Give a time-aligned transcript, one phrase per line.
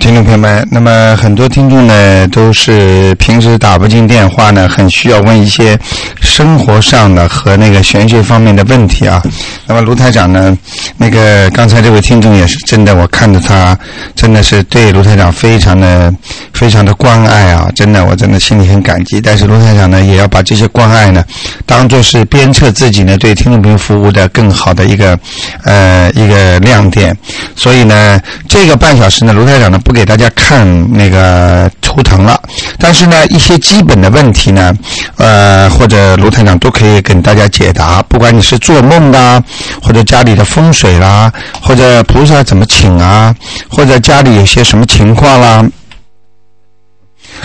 [0.00, 5.78] 听众朋友们，那么很多听众呢都是平时打不进电话呢，很需要问一些
[6.20, 9.22] 生活上的和那个玄学方面的问题啊。
[9.66, 10.56] 那么卢台长呢，
[10.96, 13.76] 那个刚才这位听众也是真的，我看着他
[14.14, 16.12] 真的是对卢台长非常的
[16.58, 19.20] 非常的关爱啊，真的我真的心里很感激。
[19.20, 21.24] 但是卢台长呢，也要把这些关爱呢，
[21.64, 25.16] 当做是鞭策自己呢对听众朋友服务的更好的一个
[25.62, 27.16] 呃一个亮点。
[27.54, 32.40] 所以呢，这个半小时呢，卢台长呢不给大家看那个图腾了，
[32.76, 34.74] 但是呢，一些基本的问题呢，
[35.16, 38.02] 呃，或者卢台长都可以跟大家解答。
[38.08, 39.40] 不管你是做梦的，
[39.80, 41.32] 或者家里的风水啦，
[41.62, 43.32] 或者菩萨怎么请啊，
[43.70, 45.64] 或者家里有些什么情况啦。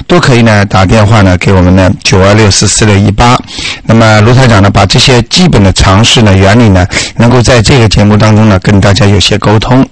[0.08, 3.38] 都可以呢，打电话呢给我们呢九二六四四六一八。
[3.84, 6.86] 那么卢台长呢，把这些基本的常识呢、原理呢，
[7.18, 9.88] 能够在这个节目当中呢，跟大家有些沟通。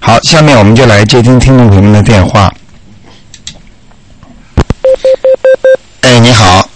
[0.00, 2.52] 好，下面我们就来接听听众朋友们的电话。
[6.02, 6.68] 哎，你好。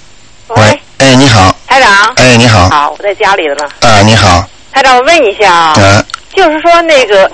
[0.49, 0.81] 喂。
[0.99, 1.55] 哎，你好。
[1.67, 1.91] 台长。
[2.17, 2.69] 哎，你好。
[2.69, 3.65] 好，我在家里了呢。
[3.81, 4.49] 啊，你好。
[4.73, 5.75] 台长，我问一下啊。
[5.77, 6.05] 嗯。
[6.35, 7.31] 就是说那个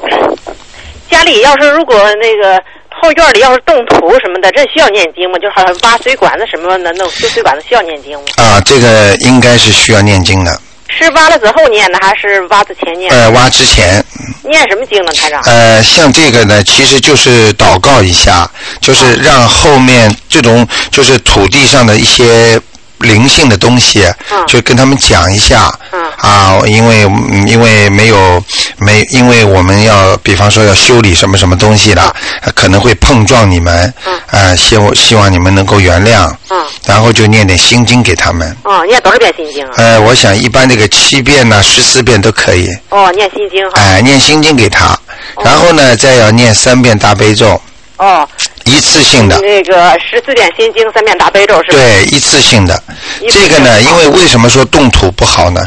[1.10, 2.62] 家里要是如果那个。
[3.00, 5.39] 后院里要是动土什么的，这需要念经吗？
[5.39, 8.25] 就好像挖水管子什么的，弄修水管子需要念经吗？
[8.36, 10.61] 啊，这个应该是需要念经的。
[10.88, 13.12] 是挖了之后念的，还是挖之前念？
[13.12, 14.05] 呃，挖之前。
[14.44, 15.42] 念什么经呢，台长？
[15.42, 18.48] 呃，像这个呢，其实就是祷告一下，
[18.80, 22.60] 就是让后面这种就是土地上的一些。
[23.00, 24.03] 灵性的东西，
[24.48, 25.70] 就跟他们讲一下。
[26.16, 27.03] 啊，因为
[27.47, 28.42] 因为没有
[28.78, 32.14] 没，因为我们要比方说要修理什么什么东西的，
[32.55, 33.92] 可能会碰撞你们。
[34.30, 36.30] 啊，希望希望你们能够原谅。
[36.84, 38.56] 然后就念点心经给他们。
[38.62, 39.72] 哦，念多少遍心经啊？
[39.77, 42.69] 呃，我想一般这个七遍呢，十四遍都可以。
[42.91, 43.80] 哦，念心经哈。
[43.80, 44.98] 哎，念心经给他，
[45.44, 47.60] 然后呢，再要念三遍大悲咒。
[47.98, 48.28] 哦。
[48.64, 51.78] 一次性的那个十四点心经，三遍大悲咒是吧？
[51.78, 52.82] 对，一次性的。
[53.31, 55.65] 这个呢，因为为什么说动土不好呢？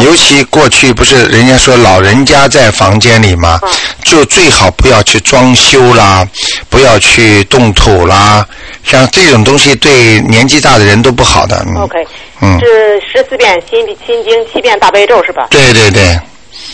[0.00, 3.58] 尤其过去不是人家说老人家在房间里嘛，
[4.04, 6.28] 就最好不要去装修啦，
[6.68, 8.46] 不要去动土啦。
[8.84, 11.64] 像这种东西对年纪大的人都不好的。
[11.78, 12.06] OK，
[12.42, 15.46] 嗯，是十四遍心心经，七遍大悲咒是吧？
[15.50, 16.20] 对对对。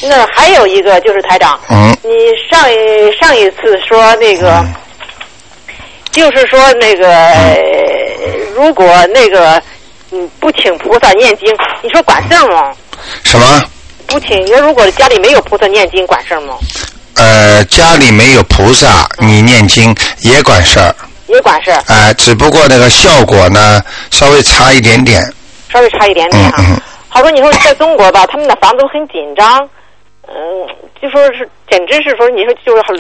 [0.03, 2.11] 那还有一个就是台长，嗯，你
[2.51, 2.77] 上一
[3.17, 4.67] 上一次说那个。
[6.11, 7.07] 就是说，那个
[8.55, 9.63] 如果那个
[10.11, 11.49] 嗯不请菩萨念经，
[11.83, 12.73] 你说管事儿吗？
[13.25, 13.63] 什么？
[14.07, 16.55] 不请，你说如果家里没有菩萨念经，管事儿吗？
[17.15, 20.95] 呃，家里没有菩萨，你念经也管事儿。
[21.27, 21.83] 也管事儿。
[21.89, 25.23] 哎，只不过那个效果呢，稍微差一点点。
[25.71, 26.81] 稍微差一点点啊。
[27.09, 29.69] 好多你说在中国吧，他们的房子很紧张，
[30.29, 30.69] 嗯，
[31.01, 32.93] 就说是简直是说，你说就是好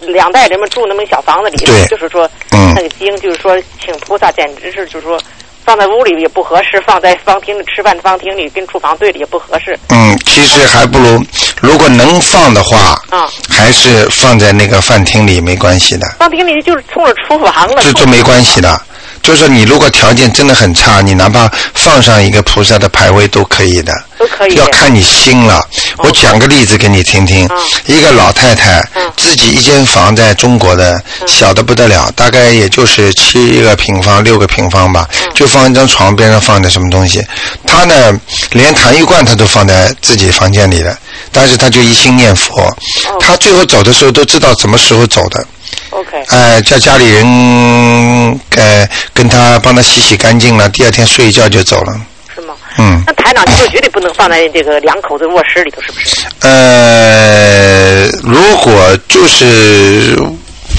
[0.00, 1.56] 两代人们住那么小房子里，
[1.88, 2.28] 就是说，
[2.74, 5.20] 那个经就是说，请菩萨简直是就是说，
[5.64, 9.78] 放在屋里也不合适，放在方厅里吃饭的方厅里跟厨房对着也不合适。
[9.90, 11.22] 嗯，其实还不如，
[11.60, 16.06] 如果能放的话，啊，还是放在那个饭厅里没关系的。
[16.18, 17.82] 饭厅里就是冲着厨房了。
[17.82, 18.80] 这这没关系的。
[19.24, 24.54] 就是你如果条件真的很差，你哪怕放上一个菩萨的牌位都可以的，都可以。
[24.54, 25.66] 要看你心了。
[25.98, 27.48] 我讲个例子给你听听。
[27.86, 28.86] 一个老太太
[29.16, 37.24] 自己一间房在中国的小的不得了，大概也就是七个平方、六个平方吧，就放一张床边上放点什么东西。
[37.66, 38.20] 她呢，
[38.50, 40.94] 连痰盂罐她都放在自己房间里的，
[41.32, 42.70] 但是她就一心念佛。
[43.18, 45.46] 她最后走的时候都知道什么时候走的。
[45.94, 51.92] OK，呃，叫家里人呃跟他帮他洗洗干净了，第二天睡一觉就走了。
[52.34, 52.54] 是吗？
[52.78, 53.00] 嗯。
[53.06, 56.26] 那台长就绝对不能放在这个两口子卧室里头，是不是？
[56.40, 60.18] 呃，如果就是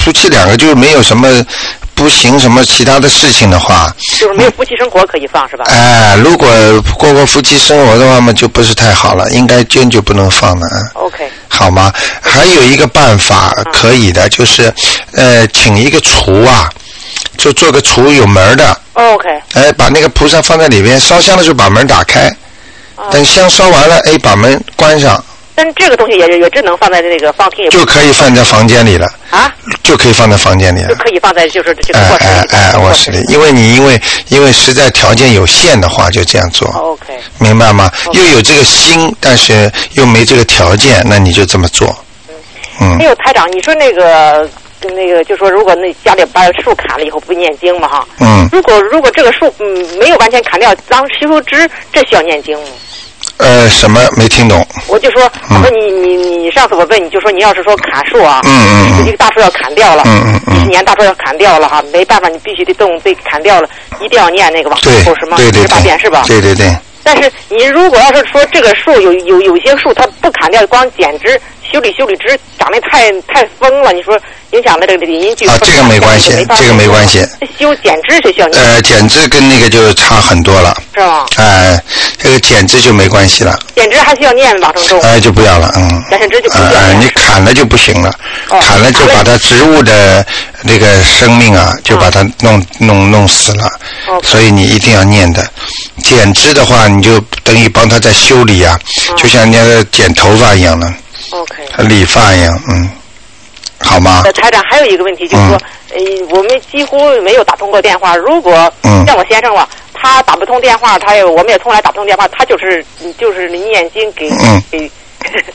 [0.04, 1.42] 夫妻两个就没有什么
[1.96, 5.64] 不行什么其他的事情的话，就是没有夫妻生活可以放是吧？
[5.66, 6.46] 哎，如果
[6.98, 10.68] 过过夫妻生活的话嘛，就不是太好了，应该坚决不能放的。
[10.92, 11.28] OK。
[11.48, 11.90] 好吗？
[12.20, 14.72] 还有一个办法可以的，就是
[15.14, 16.70] 呃，请一个厨啊，
[17.38, 18.78] 就做个厨有门的。
[18.92, 19.28] OK。
[19.54, 22.30] 哎，把那个菩萨放在里边，烧香的时候把门打开，
[23.10, 25.24] 等香烧完了，哎，把门关上。
[25.56, 27.68] 但这个东西也也只能放在那个房厅。
[27.70, 29.06] 就可以放在房间里了。
[29.30, 29.52] 啊？
[29.82, 30.88] 就可以放在房间里了。
[30.88, 32.30] 就可以放在就是这个卧室里。
[32.30, 36.68] 哎哎哎，卧室里，因为你因为因为实在条件有限的话，就这样做。
[36.76, 37.18] OK。
[37.38, 37.90] 明白吗？
[38.12, 41.96] 又有这个心，但是又没这个条件，那你就这么做。
[42.80, 42.98] 嗯。
[42.98, 44.48] 还有台长，你说那个
[44.82, 48.06] 那个，就说如果那家里把树砍了以后不念经嘛哈？
[48.20, 48.46] 嗯。
[48.52, 49.66] 如果如果这个树嗯
[49.98, 52.68] 没有完全砍掉，当吸收枝，这需要念经吗？
[53.38, 54.66] 呃，什么没听懂？
[54.88, 63.68] 我就说，我说你你你上次我问你就说你要是说砍树啊，嗯嗯，一个大树要砍掉了，嗯嗯嗯，几十年大树要砍掉了哈，没办法，你必须得动，被砍掉了，
[64.00, 66.24] 一定要念那个往后什么十八遍是吧？
[66.26, 66.74] 对对对。
[67.02, 74.18] 但是你如果要是说这个树有有有些树它不砍掉，光剪枝修理修理枝，长得太太疯了，你说
[74.50, 75.46] 影响了这个邻居。
[75.46, 77.24] 啊，这个没关系，这个没关系。
[77.56, 78.46] 修剪枝是需要。
[78.48, 80.76] 呃，剪枝跟那个就差很多了。
[80.94, 81.26] 是吧？
[81.36, 81.80] 哎，
[82.18, 83.58] 这个剪枝就没关系了。
[83.74, 84.98] 剪枝还需要念往生咒。
[85.00, 86.02] 哎，就不要了，嗯。
[86.10, 86.64] 剪成枝就不要。
[86.64, 88.12] 哎，你砍了就不行了，
[88.48, 90.26] 砍了就把它植物的
[90.62, 93.70] 那个生命啊，就把它弄弄弄死了。
[94.22, 95.46] 所以你一定要念的。
[96.02, 98.78] 剪枝的话，你就等于帮他在修理啊，
[99.16, 100.92] 就像那个剪头发一样的。
[101.30, 101.84] OK。
[101.84, 102.88] 理发一样，嗯，
[103.78, 104.22] 好吗？
[104.34, 105.60] 台长还有一个问题就是说，
[105.90, 108.14] 呃，我们几乎没有打通过电话。
[108.16, 108.72] 如果
[109.06, 109.68] 像我先生吧，
[110.06, 112.84] 他打不通电话，他也我们也从来打不通电话，他就是
[113.18, 114.30] 就是念经给
[114.70, 114.90] 给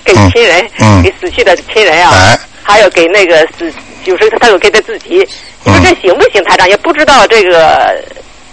[0.03, 0.69] 给亲人，
[1.01, 3.71] 给死去的亲人啊，还有给那个死，
[4.05, 5.27] 有时他有给他自己。
[5.63, 6.67] 你说这行不行，台长？
[6.67, 8.03] 也不知道这个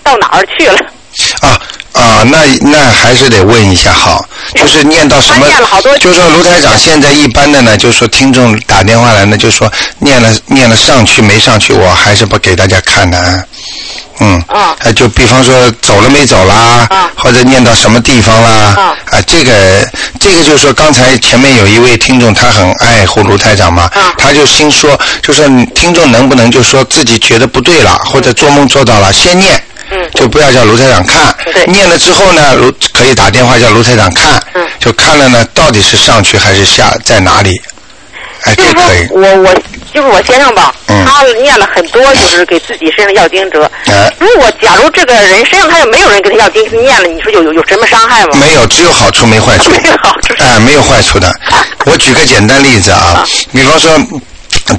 [0.03, 0.79] 到哪儿去了。
[1.41, 1.61] 啊
[1.93, 4.25] 啊，那那还是得问一下好，
[4.55, 5.47] 就是念到什么？
[6.01, 13.45] 就说卢台长现在一般的呢，就说听众打电话来呢，就说念了念了上去没上去，我还是不给大家看的啊。
[14.21, 14.45] 嗯。
[14.47, 14.77] 啊。
[14.95, 16.87] 就比方说走了没走啦？
[16.91, 17.11] 啊。
[17.17, 18.51] 或者念到什么地方啦？
[18.77, 18.95] 啊。
[19.11, 19.53] 啊，这个
[20.21, 23.91] 这个就是说，刚才前面有一位听众，他很爱护卢台长嘛。
[23.95, 24.15] 啊。
[24.17, 25.45] 他就心说，就说
[25.75, 29.61] 听众能不能就说自己觉得不对了，或者做梦做到了，先念。
[29.91, 31.35] 嗯，就不要叫卢台长看，
[31.67, 37.61] 念了之后呢，卢可以打电话叫卢台长看，嗯，就看了呢，到底是上去还是下，在哪里？
[38.45, 39.09] 哎，这可以。
[39.11, 39.55] 我我
[39.93, 43.69] 就是我先生吧，他念了很多，就是给自己身上要经者。
[43.87, 48.37] 哎，如果假如这个人身上他也没有人给他要经，念了，你说有有有什么伤害吗？
[48.39, 49.71] 没有，只有好处没坏处。
[49.83, 50.35] 没有好处。
[50.39, 51.35] 哎，没有坏处的。
[51.87, 53.99] 我举个简单例子啊，比方说。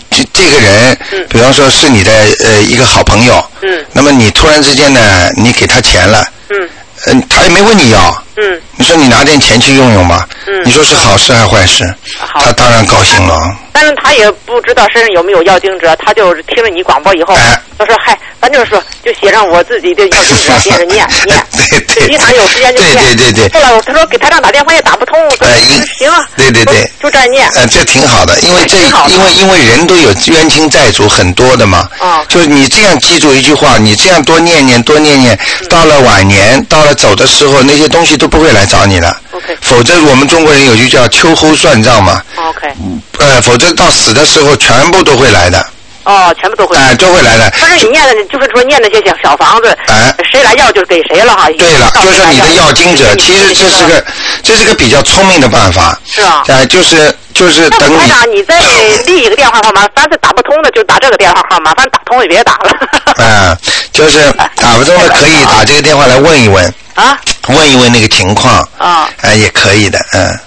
[0.09, 0.97] 这这个人，
[1.29, 2.11] 比方说是你的
[2.43, 6.69] 呃一个好朋友，嗯，那么你突然之间呢，你给他钱了，嗯，
[7.07, 11.93] 嗯，他也没问你要，嗯，你说你拿点钱去用用吧，嗯，你说是好事还是坏事？
[12.33, 13.53] 他当然高兴了。
[13.71, 17.33] 但是他也不知道身上有没有药经者，他就是听了你广播以后，
[17.77, 23.49] 他说嗨，反正说就写上我自己的药经者，接着念 念，对对，经常有时间就念，对对对对。
[23.49, 25.59] 后来他说给台长打电话也打不通，哎，
[25.97, 28.77] 行啊，对对对，就这样念，呃，这挺好的，因为这
[29.07, 35.37] 因为因为人都有冤亲债主很多的嘛，啊，就是你这样记住一句话，你这样多念念多念念，
[35.69, 39.19] 到了晚年，到了走的时候，那些东西都不会来找你了。
[39.31, 42.21] OK，否则我们中国人有句叫秋后算账嘛。
[42.37, 42.71] OK，
[43.17, 45.65] 呃，否则到死的时候全部都会来的。
[46.05, 46.77] 哦，全部都会。
[46.77, 47.53] 哎，都会来的。
[47.59, 51.47] 但是你念的，就是说念那些小小房子，哎，谁来要就给谁了哈。
[51.57, 54.05] 对了，就是说你的要经者，其实这是个，
[54.41, 55.99] 这是个比较聪明的办法。
[56.05, 56.41] 是啊。
[56.47, 57.97] 哎，就是就是等你。
[57.97, 58.59] 台长，你再
[59.05, 63.23] 立一个电话号码，凡是打不通的就打这个电话号码，凡打通也别打了。
[63.23, 63.57] 啊，
[63.91, 66.73] 就是 打不通的可以打这个电话来问一问。
[66.99, 67.19] 啊。
[67.47, 68.67] 问一问那个情况。
[68.77, 69.09] 啊。
[69.21, 70.39] 哎，也可以的，嗯。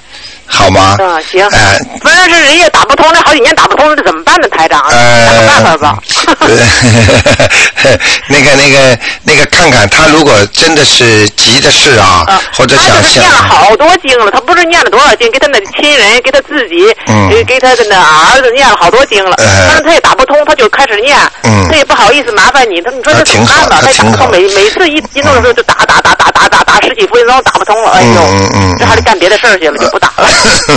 [0.55, 0.97] 好吗？
[1.01, 1.49] 嗯，行。
[1.49, 4.47] 哎，不是，是人家打不通，那好几年打不通，这怎么办呢？
[4.51, 5.97] 台长，想个办法吧。
[8.29, 13.03] 那个、那个、那个，看看他如果真的是急的事啊，或者想想。
[13.03, 16.95] 他是念了好多经了，他不知念了多少经，给他那亲人，给他自己，
[17.31, 19.35] 给给他的那儿子念了好多经了。
[19.39, 21.17] 但是他也打不通，他就开始念。
[21.45, 21.67] 嗯。
[21.71, 23.79] 他也不好意思麻烦你，他你说这怎么办吧？
[23.81, 30.29] 他打不通，每每次一一弄的时候就打打打打打打打打十几分钟打不通了，哎呦，嗯嗯这还得干别的事儿去了，就不打了。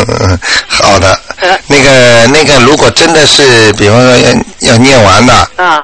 [0.68, 1.20] 好的，
[1.68, 5.84] 那个那个，如果真的是，比方说要要念完的，啊，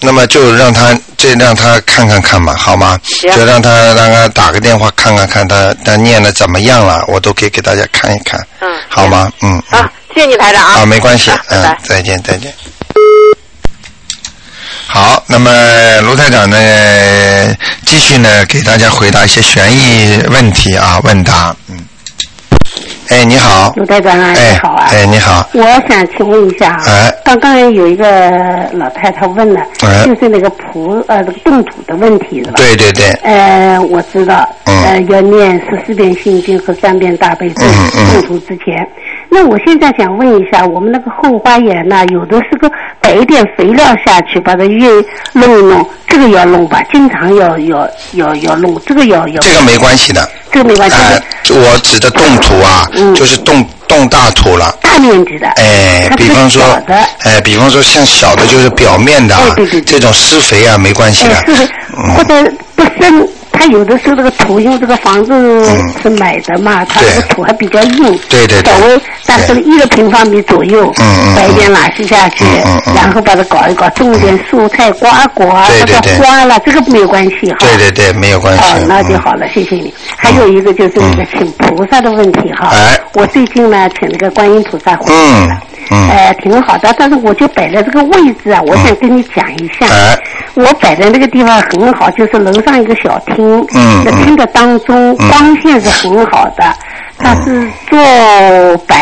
[0.00, 2.98] 那么就让他这让他看看看吧，好吗？
[3.34, 9.32] 就让他让他打个电话看看看他他念的怎么样了，我都可以给大家看一看，嗯，好吗？
[9.42, 12.52] 嗯，啊，谢谢你台长啊，啊，没关系，嗯，再见再见。
[14.94, 15.50] 好，那么
[16.02, 16.56] 卢台长呢，
[17.84, 21.76] 继续呢给大家回答一些悬疑问题啊，问答，嗯。
[23.08, 28.06] 哎，你好，卢台长啊，你好啊，哎，你好，我想请问一下啊，哎，刚刚有一个
[28.72, 32.54] 老太太问了，哎，就是那个菩呃，这个动土的问题是吧？
[32.56, 38.74] 对对对，呃，我知道，嗯，呃，要念十四遍心经和三遍大悲咒，嗯嗯，动土之前，
[39.34, 44.88] 那我现在想问一下，我们那个后花园呢，有的是个摆一点肥料下去，把它越
[45.32, 52.86] 弄一弄，这个要弄吧，经常要要要要弄，这个要要，这个没关系的，这个没关系，的，我指的动土啊。
[53.16, 55.48] 就是动动大土了，大面积的。
[55.56, 56.62] 哎，比方说，
[57.20, 61.34] 哎，比方说像小的，就是表面的，对对对，这种施肥啊，没关系的。
[61.46, 61.68] 施肥
[62.16, 62.34] 或者
[62.74, 65.32] 不深他有的时候这个土，因为这个房子
[66.02, 70.92] 是买的嘛，他这个土还比较硬，对对稍微，但是一个平方米左右，
[71.36, 72.44] 摆一点垃圾下去，
[72.94, 77.58] 然后把它搞一搞，种一点蔬菜、瓜果啊，或者花了，这个没有关系哈。
[77.60, 78.64] 对对对，没有关系。
[78.64, 79.94] 哦，那就好了，谢谢你。
[80.16, 82.70] 还有一个就是那个请菩萨的问题哈。
[82.72, 82.98] 哎。
[83.16, 86.94] 我最近呢，请那个观音菩萨回来了，哎，挺好的。
[86.98, 89.86] 但是我就摆在这个位置啊，我想跟你讲一下。
[89.86, 90.18] 哎。
[90.54, 93.66] 我摆在那个地方很好，就是楼上一个小厅，
[94.04, 96.64] 那厅的当中光线是很好的，
[97.18, 97.98] 它是坐
[98.86, 98.94] 北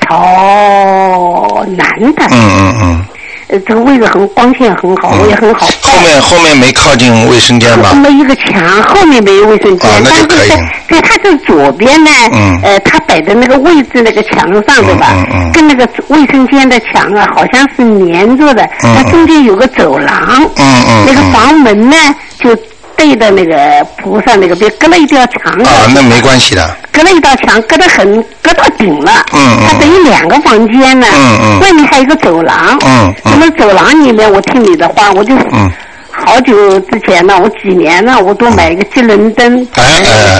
[0.00, 2.24] 朝南的。
[2.32, 3.04] 嗯嗯嗯。
[3.50, 5.66] 呃，这个位置很光线很好，我也很好。
[5.82, 7.88] 后面后面没靠近卫生间吧？
[7.90, 15.08] 后面一个墙，后面没有卫生间，但是在在它这左边呢，嗯呃，它摆的那个位置那个墙上对吧？
[15.32, 18.68] 嗯跟那个卫生间的墙啊，好像是连着的。
[18.80, 20.16] 它中间有个走廊，
[20.56, 21.96] 嗯那个房门呢
[22.38, 22.56] 就。
[23.00, 26.76] 对的那个菩萨那个边隔了一道墙啊，那没关系的。
[26.92, 29.24] 隔了一道墙，隔得很，隔到顶了。
[29.32, 29.64] 嗯嗯。
[29.66, 31.06] 它等于两个房间呢。
[31.10, 31.60] 嗯嗯。
[31.60, 32.78] 外面还有一个走廊。
[32.84, 33.32] 嗯嗯。
[33.32, 35.34] 那么走廊里面，我听你的话，我就。
[35.50, 35.70] 嗯。
[36.12, 39.82] 好久之前呢，我几年了，我都买一个节能灯在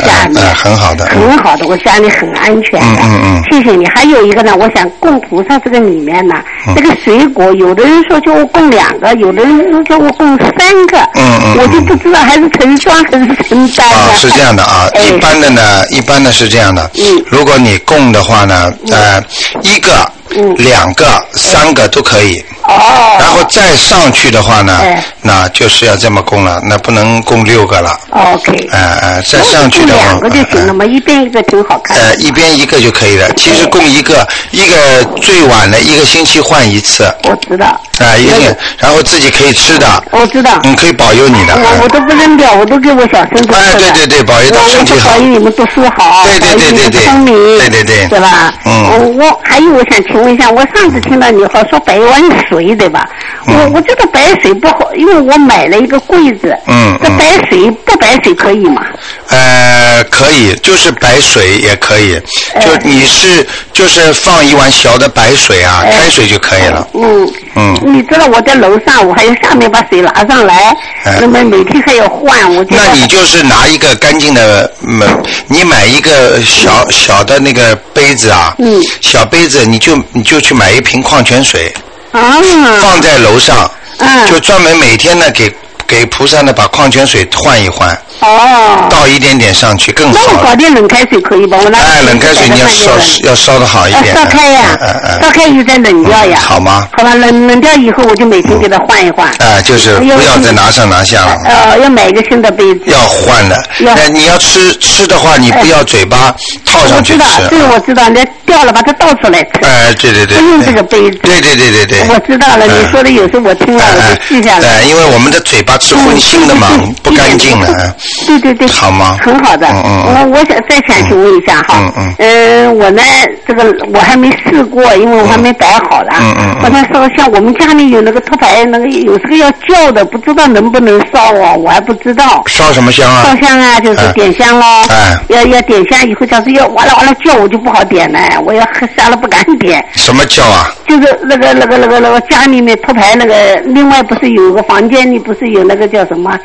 [0.05, 3.03] 家里，很好的，很好的，我家里很安全的。
[3.03, 3.87] 嗯嗯谢谢你。
[3.95, 6.35] 还有一个呢，我想供菩萨这个里面呢，
[6.77, 10.99] 这个水果，有的人说叫我供两个，有的人说叫我供三个。
[11.15, 11.57] 嗯嗯。
[11.59, 16.91] 我就不知道还是成双还是成单啊，是这样的啊，一般的呢，一般的是这样的。
[16.99, 17.25] 嗯。
[17.29, 19.23] 如果你供的话呢，呃，
[19.63, 20.11] 一个、
[20.57, 22.43] 两个、三个都可以。
[22.65, 24.81] 哦，然后再上去的话呢，
[25.23, 27.99] 那就是要这么供了，那不能供六个了。
[28.11, 28.69] OK。
[28.73, 31.97] 哎哎，再上去的话，两个就行了嘛，一边一个挺好看。
[31.97, 33.31] 呃，一边一个就可以了。
[33.35, 37.13] 其实供一个，一个最晚的一个星期换一次。
[37.25, 37.67] 我知道。
[38.01, 40.03] 啊，一个，然后自己可以吃的。
[40.11, 40.59] 我知道。
[40.65, 41.55] 嗯，可以保佑你的。
[41.55, 45.11] 我我都不扔掉，我都给我小孙子哎，对对对，保佑他身体好。
[45.11, 48.53] 保佑你们读书好，对对对对对，聪明，对对对，对吧？
[48.65, 48.81] 嗯。
[48.91, 53.09] 我我还有，我想请问一下，我上次听到你好说摆一碗水，对吧？
[53.47, 56.55] 我我这个白水不好，因为我买了一个柜子。
[56.67, 58.85] 嗯这白水不白水可以吗？
[59.29, 62.21] 呃，可以，就是白水也可以。
[62.61, 66.87] 就你是就是放一碗小的白水啊，开水就可以了。
[66.95, 67.33] 嗯。
[67.55, 67.81] 嗯。
[67.87, 70.77] 你知道我在楼上，我还要下面把水拿上来，
[71.21, 72.53] 那么每天还要换。
[72.55, 75.01] 我那你就是拿一个干净的，嗯，
[75.49, 78.55] 你买一个小小的那个杯子啊。
[78.59, 78.83] 嗯。
[79.01, 81.73] 小杯子，你就你就去买一瓶矿泉水。
[82.13, 82.43] 啊，
[82.83, 85.55] 放在楼上，嗯，就专门每天呢给
[85.91, 87.91] 给菩萨呢把矿泉水换一换。
[88.21, 90.19] 哦，倒一点点上去更好。
[90.27, 91.59] 那我搞点冷开水可以吧？
[91.65, 92.93] 我拿哎，冷开水你要烧
[93.25, 94.15] 要烧的好一点。
[94.15, 94.79] 烧开呀，
[95.21, 96.39] 烧开以后再冷掉呀。
[96.41, 96.87] 好吗？
[96.97, 99.27] 好吧，冷冷掉以后我就每天给它换一换。
[99.39, 101.37] 哎，就是不要再拿上拿下了。
[101.47, 102.83] 呃，要买一个新的杯子。
[102.87, 103.61] 要换的。
[103.81, 106.35] 那你要吃吃的话，你不要嘴巴
[106.67, 107.23] 套上去吃。
[107.23, 109.65] 我知道，这个我知道，那掉了把它倒出来吃。
[109.65, 110.37] 哎，对对对。
[110.37, 111.19] 不用这个杯子。
[111.23, 112.01] 对对对对对。
[112.11, 114.69] 我知道了，你说的有时候我听了我就记下来。
[114.69, 116.69] 哎，因为我们的嘴巴吃荤腥的嘛，
[117.03, 117.95] 不干净的。
[118.27, 119.17] 对对对，好吗？
[119.21, 123.03] 很好的，嗯嗯我我想再想请问一下哈，嗯嗯，我呢
[123.47, 126.11] 这个我还没试过，因为我还没摆好了。
[126.21, 126.57] 嗯嗯。
[126.63, 131.55] 我想烧像我们家里有那个托牌，那个有时候要叫的，不知道能不能烧啊？
[131.55, 132.43] 我还不知道。
[132.47, 133.23] 烧什么香啊？
[133.25, 134.65] 烧香啊，就是点香喽。
[134.91, 135.17] 哎。
[135.29, 139.85] 要要点香以后，假如要哇啦哇啦叫，我就不好点了，我要喝香了不敢点。
[139.93, 140.71] 什么叫啊？
[140.87, 146.37] 就是那个那个那个那个家里面托牌那个，另外不是有个房间里不是有那个叫什么？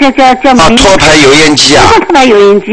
[0.00, 0.50] 叫叫叫。
[0.50, 1.84] 啊，托牌油烟机啊。
[1.86, 2.66] 不是托牌油烟机，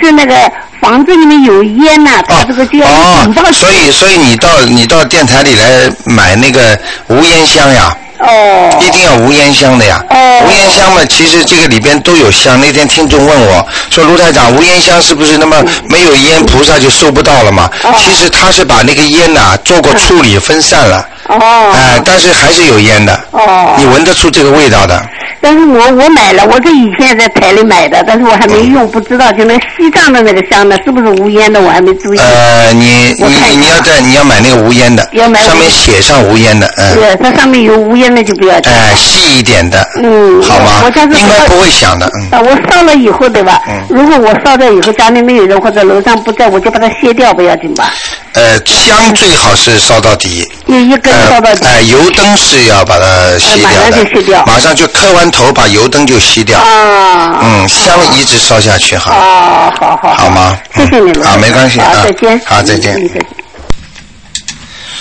[0.00, 0.34] 是那个
[0.80, 7.96] 房子里面有烟呐，它这个就要哦，所以所以你到你到电台里来买那个无烟香呀。
[8.20, 8.78] 哦。
[8.80, 10.02] 一定要无烟香的呀。
[10.08, 10.42] 哦。
[10.46, 12.60] 无烟香嘛，其实这个里边都有香。
[12.60, 17.92] 那天听众问我说：“卢台长，无烟香是不是那么没有烟，菩萨就收不到了嘛？”哦。
[17.98, 21.06] 其实他是把那个烟呐做过处理分散了。
[21.28, 21.72] 哦。
[21.74, 23.12] 哎，但是还是有烟的。
[23.32, 23.74] 哦。
[23.76, 25.02] 你闻得出这个味道的。
[25.40, 31.60] 但是我我买了，我这以前在台里买的，但是我还没用，不知道就那个西藏的那个香呢，是不是无烟的？
[31.60, 32.18] 我还没注意。
[32.18, 36.94] 呃，你你你要在你要买那个无烟的，要买上面写上无烟的，嗯。
[36.94, 38.56] 对，它上面有无烟的就不要。
[38.64, 39.86] 哎，细一点的。
[40.02, 40.42] 嗯。
[40.42, 40.82] 好吗？
[40.84, 42.28] 我家是应该不会响的，嗯。
[42.32, 43.60] 啊，我烧了以后对吧？
[43.68, 43.84] 嗯。
[43.88, 47.92] 如果我烧掉以后家里没有人或者楼上不在，我就把它卸掉，不要紧吧？
[48.32, 50.46] 呃，香最好是烧到底。
[50.66, 51.64] 一一根烧到底。
[51.64, 53.76] 哎，油灯是要把它卸掉的。
[53.76, 54.44] 马上就卸掉。
[54.46, 56.58] 马上就磕完头，把油灯就熄掉。
[56.60, 57.38] 啊。
[57.42, 59.12] 嗯，香一直烧下去哈。
[59.12, 60.14] 哦，好好。
[60.14, 60.58] 好吗？
[60.74, 61.26] 谢谢你们。
[61.26, 62.02] 啊，没关系啊。
[62.04, 62.40] 再见。
[62.44, 62.94] 好，再见。
[62.94, 63.26] 好。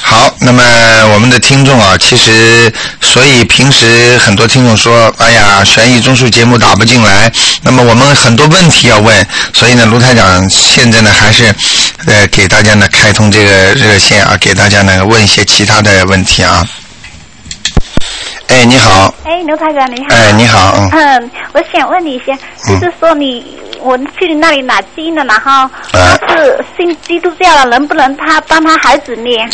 [0.07, 0.63] 好，那么
[1.13, 7.31] 我们的听众啊，其实所以平时很多听众说，哎呀，悬疑综述节目打不进来，
[7.63, 11.53] 那么我们很多问题要问，所以呢，卢台长现在呢还是
[12.05, 16.63] 呃给大家呢开通这个热线啊，给大家呢问一些其他的问题啊。
[18.47, 19.13] 哎，你好。
[19.23, 20.15] 哎，刘台长，你好。
[20.15, 20.89] 哎，你好，嗯。
[20.91, 22.33] 嗯，我想问你一下，
[22.67, 23.45] 就是说你
[23.81, 29.49] 我去你那里拿经了，然后他是信基督教了，能不能他帮他孩子念？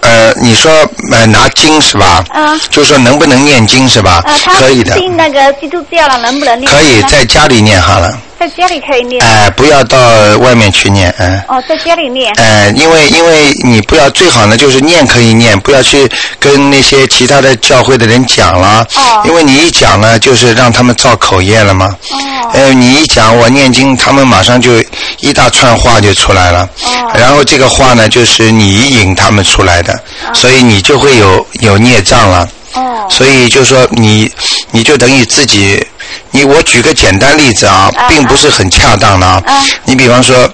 [0.00, 0.70] 呃，你说
[1.12, 2.24] 呃拿经是吧？
[2.32, 2.58] 嗯。
[2.70, 4.22] 就是说能不能念经是吧？
[4.24, 4.96] 呃，可以的。
[4.96, 6.70] 信那个基督教了，能不能念？
[6.72, 8.18] 可以在家里念好了。
[8.38, 9.24] 在家里可以念。
[9.24, 9.98] 哎，不要到
[10.38, 11.40] 外面去念，嗯。
[11.48, 12.32] 哦，在家里念。
[12.36, 16.06] 哎，因为因为你不要最好呢，就是念可以念，不要去
[16.38, 18.86] 跟那些其他的教会的人讲了。
[18.94, 19.22] 哦。
[19.24, 21.86] 因为你一讲呢，就是让他们造口业了嘛。
[22.10, 22.50] 哦。
[22.52, 24.72] 呃，你一讲我念经，他们马上就
[25.20, 26.68] 一大串话就出来了。
[26.84, 27.12] 哦。
[27.18, 29.98] 然后这个话呢，就是你引他们出来的，
[30.34, 32.46] 所以你就会有有孽障了。
[32.74, 33.06] 哦。
[33.08, 34.30] 所以就说你，
[34.72, 35.82] 你就等于自己。
[36.30, 39.42] 你我举个简单例子啊，并不是很恰当的啊。
[39.84, 40.48] 你比方说，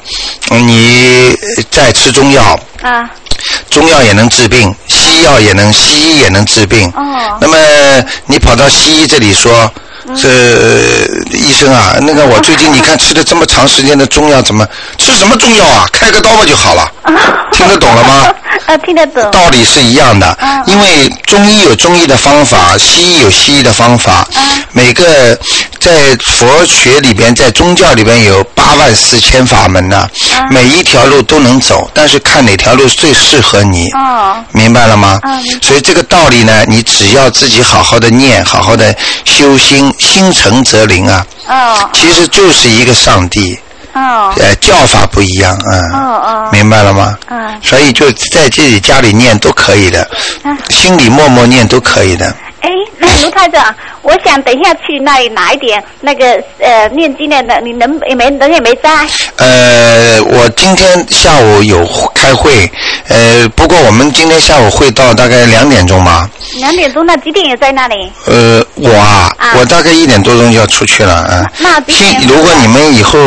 [0.51, 1.37] 你
[1.71, 2.59] 在吃中药，
[3.71, 6.93] 中药也能治病，西药也能，西医也能治病。
[7.41, 7.57] 那么
[8.27, 9.73] 你跑到西医这里说。
[10.21, 10.29] 这
[11.31, 14.67] 医生啊，那个我最近你看吃了这么长时间的中药，怎么
[14.99, 15.87] 吃什么中药啊？
[15.93, 16.91] 开个刀嘛就好了，
[17.53, 18.35] 听得懂了吗？
[18.67, 19.31] 啊，听得懂。
[19.31, 24.27] 道理是一样的，因为中医有中医的方法，西医有西医的方法。
[24.73, 25.39] 每个
[25.79, 30.09] 在佛学里边，在宗教里边有八万四千法门呢，
[30.51, 33.91] 每一条路都能走，但是看哪条路最适合你。
[34.53, 35.21] 明白了吗？
[35.61, 38.95] 所以这个道理呢，你只要自己好好的念，好好的
[39.25, 39.93] 修心。
[39.99, 41.27] 心诚则灵啊！
[41.49, 43.59] 哦，其实就是一个上帝。
[43.95, 45.93] 哦，呃，叫法不一样，嗯。
[45.93, 47.17] 哦哦，明白了吗？
[47.29, 47.61] 嗯。
[47.63, 50.09] 所以就在自己家里念都可以的，
[50.71, 52.35] 心里默默念都可以的。
[52.63, 58.89] 哎，卢太长，我想等一下去那里拿一点那个呃念经的，你能也没人也没在。
[59.37, 62.71] 呃，我今天下午有开会，
[63.09, 66.29] 呃，不过我们今天下午会到大概两点钟吧。
[66.55, 68.13] 两点钟，那几点也在那里？
[68.27, 71.51] 呃，我啊，我大概一点多钟就要出去了，啊。
[71.59, 73.19] 那星，如果你们以后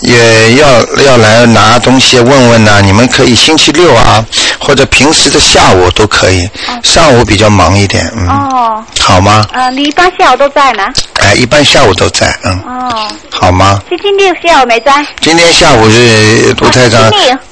[0.00, 4.24] 也要要来拿东西问问呢，你们可以星期六啊，
[4.68, 6.46] 或者平时的下午都可以。
[6.84, 8.28] 上午比较忙一点，嗯。
[8.28, 8.84] 哦。
[9.00, 9.48] 好吗？
[9.54, 10.92] 呃，你一般下午都在吗？
[11.14, 12.52] 哎，一般下午都在，嗯。
[12.66, 13.08] 哦。
[13.30, 13.80] 好吗？
[13.88, 14.92] 星期六下午没在。
[15.22, 17.00] 今天下午是卢太长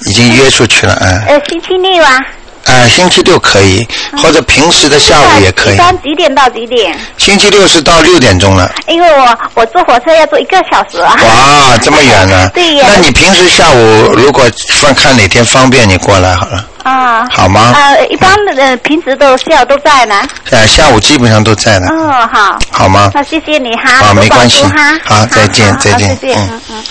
[0.05, 1.23] 已经约出去了，嗯。
[1.27, 2.21] 呃，星期六啊。
[2.67, 3.87] 哎，星期六可以，
[4.23, 5.75] 或者平时的下午也可以。
[5.75, 6.99] 一般几点到几点？
[7.17, 8.71] 星期六是到六点钟了。
[8.89, 11.17] 因为我我坐火车要坐一个小时啊。
[11.23, 12.49] 哇，这么远呢？
[12.55, 12.87] 对呀。
[12.91, 14.45] 那你平时下午如果
[14.81, 16.65] 看看哪天方便，你过来好了。
[16.83, 17.27] 啊。
[17.31, 17.73] 好吗？
[17.75, 20.27] 呃，一般的平时都下午都在呢。
[20.51, 21.87] 呃，下午基本上都在呢。
[21.91, 22.59] 哦，好。
[22.71, 23.11] 好吗？
[23.15, 24.09] 那谢谢你哈。
[24.09, 24.65] 啊，没关系。
[25.05, 26.19] 好，再见，再见。
[26.21, 26.85] 嗯嗯。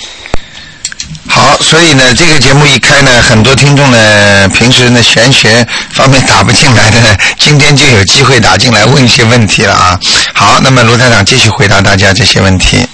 [1.28, 10.00] 好，所以呢，这个节目一开呢，很多听众呢，平时呢玄学方面打不进来的，呢，今天就有机会打进来问一些问题了啊。
[10.34, 12.88] 好，那么卢台长继续回答大家这些问题。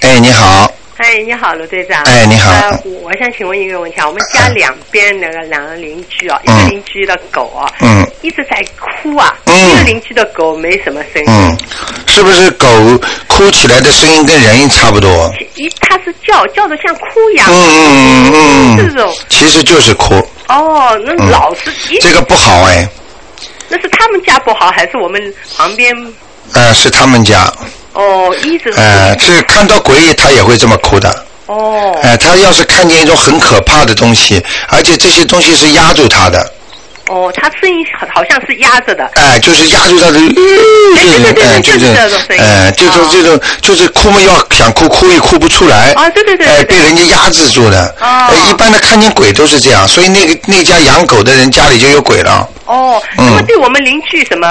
[0.00, 0.70] 哎，你好。
[0.96, 2.00] 哎，你好，卢队长。
[2.04, 2.52] 哎，你好。
[2.52, 11.58] 呃，我想请问一个问题啊，我们家两边那个两个邻居啊，一个邻居的狗啊，嗯，一直在哭啊，嗯，一个邻居的狗没什么声音，嗯，
[12.06, 12.68] 是不是狗
[13.26, 15.34] 哭起来的声音跟人差不多？
[15.56, 20.14] 一，它是叫叫的像哭一样，嗯嗯嗯嗯，这种，其实就是哭。
[20.48, 22.88] 哦，那老是这个不好哎。
[23.66, 25.20] 那是他们家不好，还是我们
[25.56, 25.92] 旁边？
[26.52, 27.52] 呃，是他们家。
[27.92, 28.70] 哦，一直。
[28.76, 31.24] 呃，是看到鬼他也会这么哭的。
[31.46, 31.96] 哦。
[32.02, 36.52] 哎，他要是看见一种很可怕的东西，而且这些东西是压住他的。
[37.08, 39.04] 哦，他声音好像是压着的。
[39.14, 42.42] 哎，就是压住他的，嗯，就是这种声音。
[42.42, 45.92] 哎，就是这种，就是哭嘛，要想哭哭也哭不出来。
[45.92, 46.46] 啊，对对对。
[46.46, 47.94] 哎，被人家压制住的。
[48.00, 48.32] 哦。
[48.48, 52.48] 一般的看见鬼都是这样，所以那个那家养狗的人家里就有鬼了。
[52.64, 53.00] 哦。
[53.18, 54.48] 那么对我们邻居什么？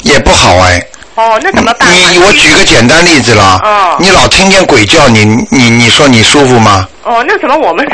[0.00, 0.84] 也不好哎。
[1.14, 1.88] 哦，那怎么办？
[1.90, 3.60] 你我举个简单例子了。
[3.62, 3.96] 哦。
[3.98, 6.88] 你老听见鬼叫，你你你说你舒服吗？
[7.04, 7.86] 哦，那怎么我们？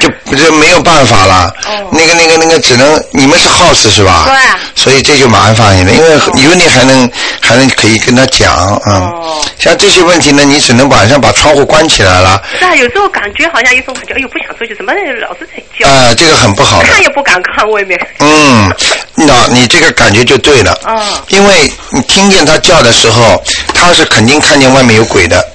[0.00, 1.54] 就就没有办法了。
[1.64, 1.88] 哦。
[1.92, 4.24] 那个那个那个，只能你们是 house 是吧？
[4.26, 4.34] 对。
[4.74, 8.94] 所以这就麻烦你了，因为因为你还能还能可以跟他讲，嗯。
[8.94, 9.40] 哦。
[9.58, 12.42] 像这些问题呢，你只能晚上把窗户关起来了。
[12.58, 15.88] 是啊，有时候感觉好像一种感觉，哎呦不想出去，怎么老是在叫？
[15.88, 16.80] 啊，这个很不好。
[16.80, 17.98] 看也不敢看外面。
[18.18, 18.74] 嗯，
[19.14, 20.76] 那你这个感觉就对了。
[20.86, 21.00] 嗯。
[21.28, 23.42] 因为你听见他叫的时候，
[23.74, 25.46] 他是肯定看见外面有鬼的。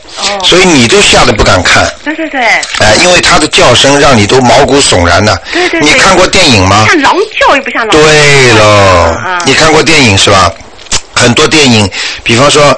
[0.43, 1.87] 所以你都吓得不敢看。
[2.03, 2.41] 对对对。
[2.41, 5.35] 哎，因为它的叫声让你都毛骨悚然的。
[5.51, 5.79] 对对。
[5.81, 6.85] 你看过电影吗？
[6.87, 7.97] 像狼叫又不像狼。
[7.97, 10.51] 对喽，你看过电影是吧？
[11.13, 11.89] 很多电影，
[12.23, 12.77] 比方说，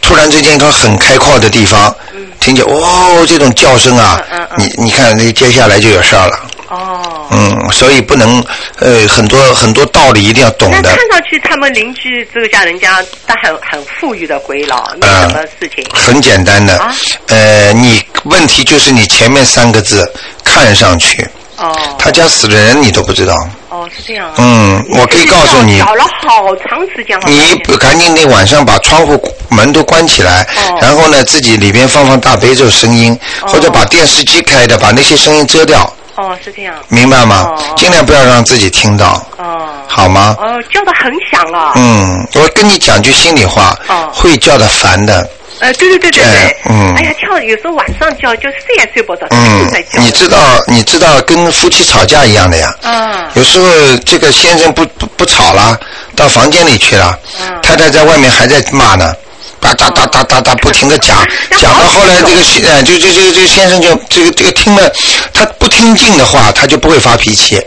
[0.00, 1.94] 突然之间一个很开阔的地方，
[2.40, 4.20] 听见哦这种叫声啊，
[4.56, 6.40] 你你看那接下来就有事儿了。
[6.72, 8.42] 哦，嗯，所以不能，
[8.78, 10.80] 呃，很多很多道理一定要懂的。
[10.82, 15.84] 看上去他们邻居这个家人家，他很很富裕的鬼佬，那什么事情。
[15.92, 16.82] 很简单的，
[17.26, 20.10] 呃，你问题就是你前面三个字
[20.44, 21.22] 看上去，
[21.58, 23.36] 哦，他家死的人你都不知道。
[23.68, 24.32] 哦，是这样。
[24.38, 25.78] 嗯，我可以告诉你。
[25.78, 27.20] 找了好长时间。
[27.26, 30.48] 你赶紧得晚上把窗户门都关起来，
[30.80, 35.94] 然后呢，自己里边放放大悲咒声音，或者把电视机开的，把那些声音遮掉。
[36.14, 36.74] 哦，是这样。
[36.88, 37.50] 明白吗？
[37.76, 39.24] 尽量不要让自己听到。
[39.38, 39.68] 哦。
[39.88, 40.36] 好吗？
[40.38, 41.72] 哦，叫的很响了。
[41.76, 43.76] 嗯，我跟你讲句心里话。
[43.88, 44.10] 哦。
[44.12, 45.28] 会叫的烦的。
[45.60, 46.56] 呃，对对对对对。
[46.68, 46.94] 嗯。
[46.96, 49.84] 哎呀，叫有时候晚上叫，就睡也睡不着，嗯。
[49.92, 52.74] 你知道，你知道，跟夫妻吵架一样的呀。
[52.82, 53.26] 嗯。
[53.34, 53.66] 有时候
[54.04, 55.78] 这个先生不不不吵了，
[56.14, 57.18] 到房间里去了。
[57.40, 57.58] 嗯。
[57.62, 59.14] 太太在外面还在骂呢。
[59.62, 61.16] 哒哒哒哒哒哒，不停的讲，
[61.56, 64.92] 讲到后来，这个先，就就这个这个先生就这个这个听了，
[65.32, 67.60] 他不听进的话，他就不会发脾气。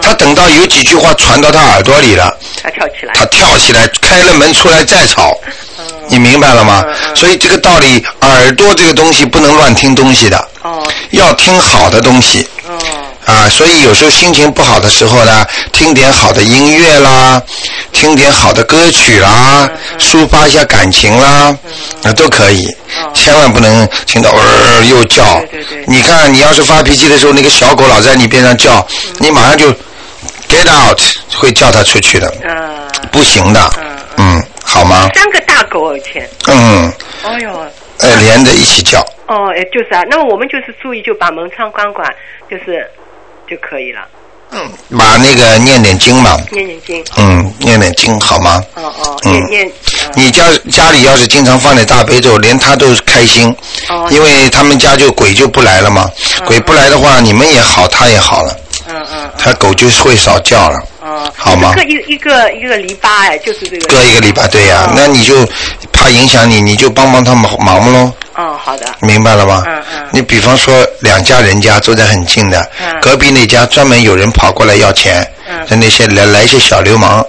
[0.00, 5.38] 他等到有几句话传到他耳朵里了，他跳起来，他跳起来，开了门出来再吵。
[6.08, 6.82] 你明白了吗？
[7.14, 10.48] 所以这个道理，耳朵这个东西不能乱听东西的，
[11.10, 12.48] 要听好的东西。
[13.24, 17.40] 啊，所以有时候心情不好的时候呢，听点好的音乐啦，
[17.92, 21.56] 听点好的歌曲啦，抒发一下感情啦，
[22.02, 22.66] 那都可以。
[23.14, 25.40] 千万不能听到呃又叫。
[25.86, 28.86] 你看，你要是发脾气的时候，那个小狗老在你边上叫，
[29.18, 29.72] 你马上就
[30.48, 31.00] get out，
[31.36, 32.32] 会叫它出去的。
[33.12, 33.70] 不行的。
[34.16, 35.08] 嗯，好吗？
[35.14, 36.28] 三个大狗而且。
[36.48, 36.92] 嗯。
[37.24, 37.66] 哎呦。
[37.98, 39.00] 呃，连着一起叫。
[39.28, 40.02] 哦，哎，就是啊。
[40.10, 42.04] 那么我们就是注意，就把门窗关关，
[42.50, 42.84] 就是。
[43.52, 44.00] 就可以了。
[44.54, 46.38] 嗯，把那个念点经嘛。
[46.50, 47.04] 念点经。
[47.16, 48.62] 嗯，念点经好吗？
[48.74, 49.18] 哦哦。
[49.24, 49.72] 念念。
[50.14, 53.54] 你家家里要是经常放点大悲咒，连他都开心。
[53.90, 54.08] 哦。
[54.10, 56.10] 因为他们家就鬼就不来了嘛。
[56.46, 58.56] 鬼不来的话，你们也好，他也好了。
[59.38, 60.78] 他狗就会少叫了。
[61.00, 61.32] 哦。
[61.36, 61.72] 好吗？
[61.74, 63.86] 各一一个一个篱笆哎，就是这个。
[63.86, 64.90] 各一个篱笆，对呀。
[64.94, 65.34] 那你就
[65.92, 68.12] 怕影响你，你就帮帮他忙忙喽。
[68.34, 68.86] 哦，好的。
[69.00, 69.62] 明白了吗？
[69.66, 70.08] 嗯嗯。
[70.12, 77.24] 你比方说两家人家住在很近的，隔壁那家专门有人跑过来要钱，嗯那些来来一些小流氓，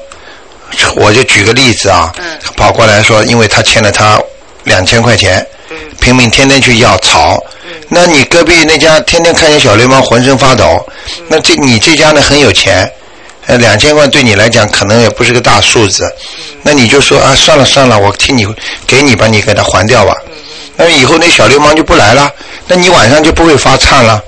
[0.96, 4.20] 我就举个例子啊，嗯跑过来说，因为他欠了他
[4.64, 5.46] 两千块钱，
[6.00, 7.38] 拼命天天去要吵，
[7.96, 10.84] 那你隔壁那家天天看见小流氓浑身发抖，
[11.28, 12.92] 那这你这家呢很有钱，
[13.46, 16.12] 呃两千块对你来讲可能也不是个大数字，
[16.64, 18.48] 那你就说啊算了算了，我替你
[18.88, 20.16] 给你吧，你给他还掉吧。
[20.76, 22.32] 那以后那小流氓就不来了，
[22.68, 24.20] 那你晚上就不会发颤了。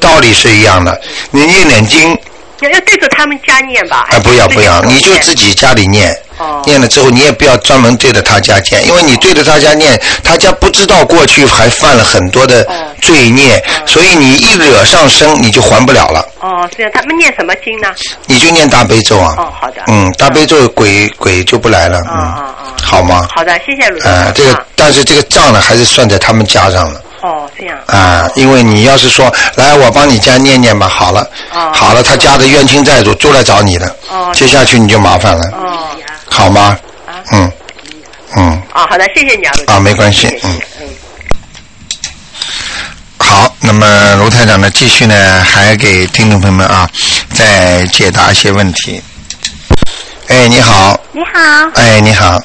[0.00, 2.18] 道理是一样的，你念点经。
[2.62, 4.06] 要要对着他们家念吧。
[4.10, 6.16] 啊，不要不要，你就自己家里念。
[6.38, 6.62] 哦。
[6.64, 12.66] 念了之后，你也不要专门对着他家念，因为你对着他家念，他家不知道过去还犯了很多的
[13.00, 16.26] 罪孽，所以你一惹上身，你就还不了了。
[16.40, 17.88] 哦，是啊，他们念什么经呢？
[18.26, 19.34] 你就念大悲咒啊。
[19.38, 19.82] 哦，好的。
[19.88, 21.98] 嗯，大悲咒鬼鬼就不来了。
[22.00, 22.74] 嗯嗯嗯。
[22.82, 23.26] 好吗？
[23.34, 27.00] 好的，谢谢卢啊，这个但是这个账呢，还是算在他们家上了。
[27.22, 27.78] 哦，这样。
[27.86, 31.26] 啊，因为你要是说来，我帮你家念念吧，好了。
[31.54, 31.70] 哦。
[31.72, 33.96] 好了，他家的冤亲债主都来找你了。
[34.10, 34.30] 哦。
[34.34, 35.46] 接下去你就麻烦了。
[35.52, 35.88] 哦。
[36.28, 36.76] 好吗？
[37.06, 37.14] 啊。
[37.32, 37.52] 嗯。
[38.36, 38.62] 嗯。
[38.72, 40.60] 啊，好的，谢谢你啊，啊，没关系，嗯。
[40.80, 40.88] 嗯。
[43.18, 46.90] 好，那么卢台长呢，继续呢，还给听众朋友们啊，
[47.32, 49.00] 再解答一些问题。
[50.26, 50.98] 哎，你好。
[51.12, 51.70] 你好。
[51.74, 52.36] 哎，你好。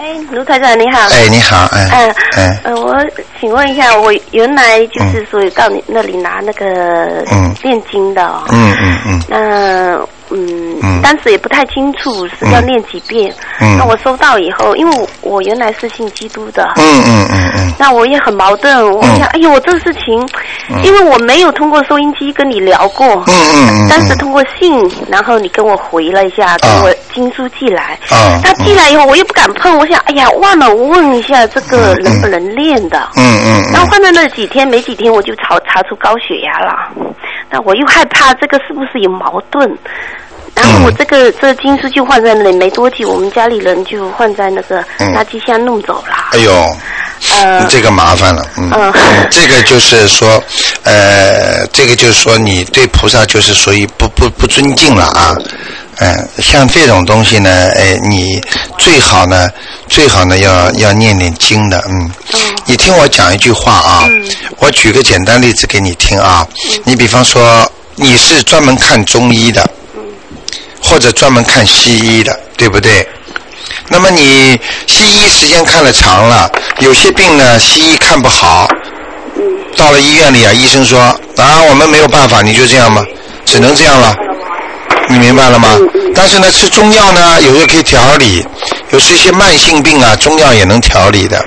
[0.00, 0.98] 哎，卢台长你好。
[1.10, 1.88] 哎，你好，哎。
[1.92, 2.14] 嗯。
[2.38, 2.60] 哎。
[2.64, 2.96] 呃，我
[3.38, 8.42] 请问一下，我原来就是说到你那里拿那个嗯念经的。
[8.50, 9.22] 嗯嗯嗯。
[9.28, 9.38] 那。
[9.96, 10.08] 嗯，
[11.02, 13.34] 当时也不太清楚是要念几遍。
[13.60, 16.72] 嗯，那我收到以后，因为我我原来是信基督的。
[16.76, 17.72] 嗯嗯嗯嗯。
[17.78, 20.28] 那我也很矛盾，我想，哎呦，我这个事情，
[20.82, 23.06] 因为我没有通过收音机跟你聊过。
[23.06, 23.86] 嗯嗯嗯。
[23.88, 27.98] 但是通过信，然后你跟我回了一下，给我经书寄来。
[28.10, 28.40] 啊。
[28.42, 33.08] 他寄来以后，我又不敢碰，我想，哎呀，忘了问一下这个能不能练的。
[33.16, 33.72] 嗯嗯。
[33.72, 36.74] 然后放在那几天，没几天我就查查出高血压了。
[37.50, 39.76] 那我又害怕这个是不是有矛盾？
[40.60, 44.80] 然后我这个这金书就放在那里，没多久我们家里人就放在那个
[45.14, 46.14] 垃圾箱弄走了。
[46.32, 46.76] 哎呦，
[47.30, 48.70] 呃，这个麻烦了，嗯，
[49.30, 50.42] 这个就是说，
[50.84, 55.34] 呃，这个就是说你对菩萨就是属于不不不尊敬了啊，
[55.98, 58.40] 嗯，像这种东西呢，哎，你
[58.78, 59.48] 最好呢，
[59.88, 62.10] 最好呢要要念念经的，嗯。
[62.66, 64.08] 你听我讲一句话啊，
[64.58, 66.46] 我举个简单例子给你听啊。
[66.84, 69.68] 你比方说，你是专门看中医的，
[70.82, 73.06] 或者专门看西医的，对不对？
[73.88, 78.68] 那么你西医时间看了长了，有些病呢，西医看不好。
[79.76, 83.04] 到了医院里啊，医生说啊，我们没有办法，你就这样吧，
[83.44, 84.14] 只能这样了。
[85.08, 85.78] 你明白了吗？
[86.14, 88.44] 但是呢，吃中药呢，有时候可以调理，
[88.90, 91.44] 有时一些慢性病啊，中药也能调理的。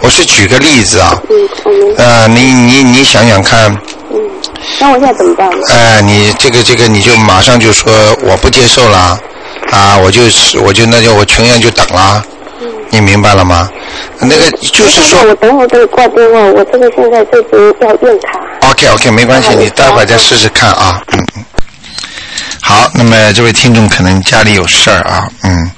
[0.00, 1.20] 我是举个例子啊。
[1.96, 3.76] 呃，你你你想想看。
[4.70, 4.76] 嗯。
[4.80, 5.56] 那我现在怎么办呢？
[5.70, 9.18] 哎，你这个这个，你就马上就说我不接受了，
[9.70, 12.24] 啊，我就是我就那就我全院就等了。
[12.90, 13.68] 你明白了吗？
[14.20, 18.68] 那个就是说，我等会儿给挂电话，我这个现在这边要用它。
[18.70, 21.02] OK OK，没关系，你待会儿再试试看啊。
[21.10, 21.44] 嗯嗯。
[22.62, 25.70] 好，那么这位听众可能家里有事儿啊，嗯。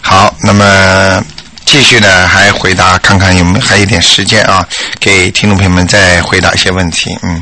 [0.00, 1.24] 好，那么
[1.64, 4.66] 继续呢，还回答看看有没有还有一点时间啊，
[4.98, 7.40] 给听众朋友们再回答一些问题，嗯。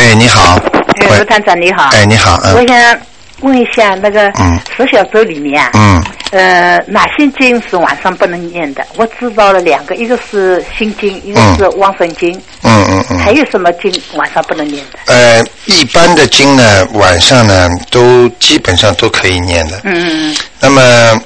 [0.00, 0.58] 哎，你好。
[0.96, 1.90] 哎，卢探长你好。
[1.92, 2.40] 哎，你好。
[2.56, 2.98] 我想。
[3.42, 4.30] 问一下那个
[4.76, 8.86] 十小咒里面啊，嗯，呃，哪些经是晚上不能念的？
[8.96, 12.30] 我知道了两个，一个是心经，一个是往生经。
[12.64, 13.18] 嗯嗯嗯。
[13.18, 14.98] 还有什么经晚上不能念的？
[15.06, 19.80] 呃，一般的经呢，晚上呢都基本上都可以念的。
[19.84, 20.36] 嗯嗯嗯。
[20.60, 21.18] 那么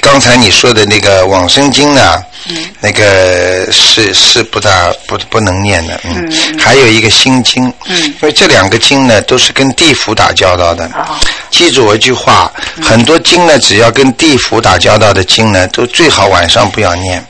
[0.00, 2.22] 刚才你说的那个往生经呢？
[2.80, 10.88] 那个是是不大不不能念的，嗯，还有一个心经，嗯，因为这两个经呢都是跟地府打交道的，
[11.50, 17.24] 记住我一句话，很多经呢只要跟地府打交道的经呢，都最好晚上不要念，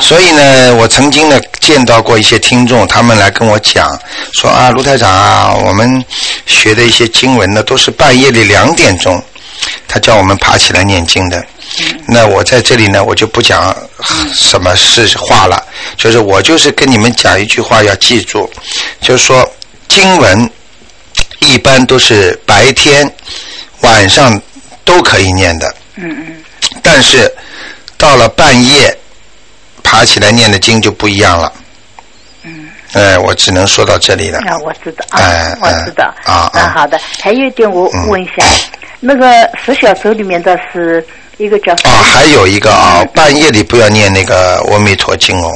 [0.00, 3.98] 所以呢，我曾经呢见到过一些听众，他们来跟我讲
[4.32, 6.04] 说啊，卢台长啊，我们
[6.46, 9.22] 学的一些经文呢都是半夜里两点钟，
[9.88, 11.44] 他叫我们爬起来念经的。
[12.06, 13.74] 那我在这里呢，我就不讲
[14.32, 15.64] 什么是话了，
[15.96, 18.50] 就是我就是跟你们讲一句话，要记住，
[19.00, 19.48] 就是说
[19.88, 20.50] 经文
[21.40, 23.10] 一般都是白天、
[23.80, 24.40] 晚上
[24.84, 25.74] 都可以念的。
[25.96, 26.44] 嗯嗯。
[26.82, 27.32] 但是
[27.96, 28.94] 到了半夜
[29.82, 31.52] 爬起来念的经就不一样了。
[32.42, 32.68] 嗯。
[32.92, 34.38] 哎，我只能说到这里了。
[34.40, 35.04] 啊，我知道。
[35.10, 36.12] 哎，我知道。
[36.24, 36.72] 啊啊。
[36.74, 38.44] 好的，还有一点我问一下，
[39.00, 41.04] 那个十小咒里面的是。
[41.38, 45.50] 一个叫啊，还有一个啊，半夜里不要念那个《阿弥陀经》哦。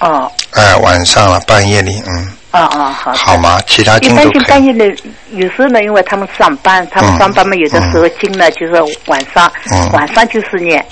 [0.00, 0.32] 哦。
[0.50, 2.32] 哎，晚上了，半夜里，嗯。
[2.50, 3.12] 啊啊，好。
[3.12, 3.60] 好吗？
[3.66, 4.28] 其他经都可以。
[4.28, 8.74] 一般性半夜里，有时候呢，因为他们上班，他们上班嘛，有的时候经呢，就是
[9.06, 9.50] 晚上，
[9.92, 10.84] 晚上就是念。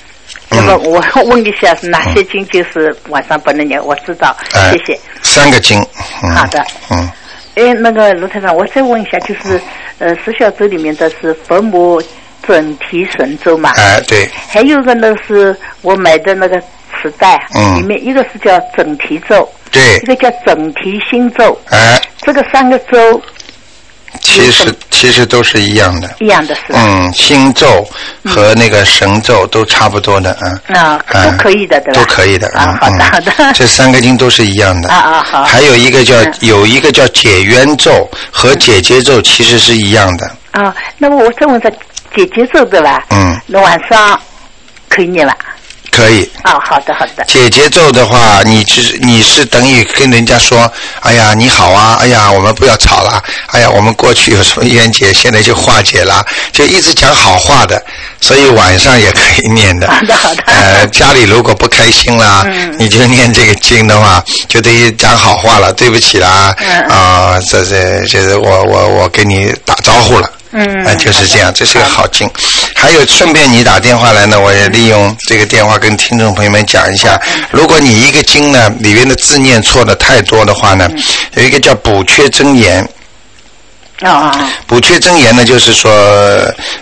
[0.48, 3.85] 那么我问一下，是哪些经就是晚上不能念？
[3.85, 4.35] 我知道，
[4.72, 4.98] 谢谢。
[5.22, 5.79] 三个经。
[6.35, 6.64] 好的。
[6.90, 7.11] 嗯。
[7.57, 9.61] 哎，那个卢台长，我再问一下，就是
[9.98, 12.00] 呃，十小咒里面的是佛母。
[12.51, 23.23] 准提神咒嘛，哎对，还有个呢是我买的那个磁带，嗯，里面一个是叫准提咒，对，一个叫准提心咒，哎，这个三个咒，
[24.21, 27.89] 其实其实都是一样的，一样的是，嗯，心咒
[28.25, 30.33] 和那个神咒都差不多的，
[30.67, 32.01] 啊，啊，都可以的，对吧？
[32.01, 41.73] 都可以的，啊，好的好的，这三个经都是一样的，啊啊好，还有一个叫有一个叫解冤咒和解结咒，其实是一样的，啊，那么我再问个。
[42.14, 43.05] 姐姐做的吧？
[43.11, 43.40] 嗯。
[43.46, 44.18] 那晚上
[44.88, 45.37] 可以念吧？
[45.90, 46.23] 可以。
[46.44, 47.25] 哦，好的，好的。
[47.27, 50.70] 姐姐咒的话，你是你是等于跟人家说，
[51.01, 57.85] 哎呀，你好啊，哎呀，我们不要吵了，哎呀，我们过去有什么冤结，现在就化解了，就一直讲好话的，
[58.20, 59.90] 所以晚上也可以念的。
[59.90, 60.42] 好的，好的。
[60.46, 62.46] 呃，家里如果不开心啦，
[62.79, 66.55] 你就念这个经的话，就等于讲好话了，对不起啦，
[66.88, 70.31] 啊，这这就是我我我给你打招呼了。
[70.53, 72.29] 嗯，啊，就是这样，这是个好经。
[72.75, 77.21] 还有，顺便你打电话来呢，我也利用这个电话跟听众朋友们讲一下：
[77.53, 80.91] 如果你一个经呢里面的字念错的太多的话呢，
[81.35, 82.87] 有一个叫补缺真言。
[84.01, 84.51] 啊啊！
[84.67, 85.93] 补缺真言呢，就是说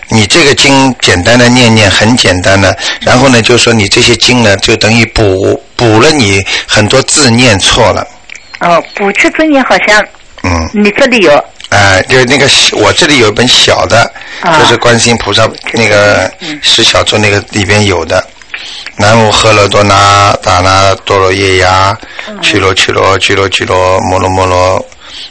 [0.09, 8.07] 你这个经简单的念念很简单的，然后呢，就说你这些经呢，就等于补补了你很多字念错了。
[8.61, 10.01] 哦，补缺真言好像，
[10.45, 11.45] 嗯，你这里有。
[11.71, 14.11] 哎，就那个，我这里有一本小的，
[14.43, 16.31] 就是观世音菩萨那个
[16.63, 18.27] 十小咒那个里边有的。
[18.97, 21.97] 南无喝罗多那达那多罗耶呀，
[22.43, 24.85] 去罗去罗去罗去罗摩罗摩罗，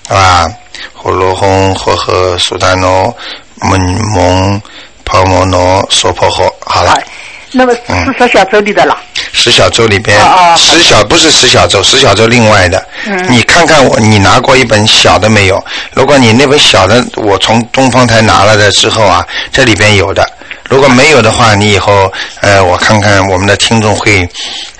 [0.07, 0.47] 是吧？
[0.93, 3.15] 呼罗哄呵呵苏丹诺
[3.61, 3.79] 蒙
[4.13, 4.61] 蒙
[5.03, 6.49] 婆摩诺娑婆诃。
[6.61, 6.97] 好了。
[7.51, 7.73] 那么
[8.17, 8.97] 四十小咒里的了。
[9.37, 10.17] 十小咒里边，
[10.57, 12.83] 十小不是十小咒，十小咒另外的，
[13.29, 15.63] 你看看我，你拿过一本小的没有？
[15.93, 20.27] 如果你那本小的，我从东方台拿了的之后啊，这里边有的。
[20.69, 24.27] 如果没有的话，你以后呃，我看看我们的听众会，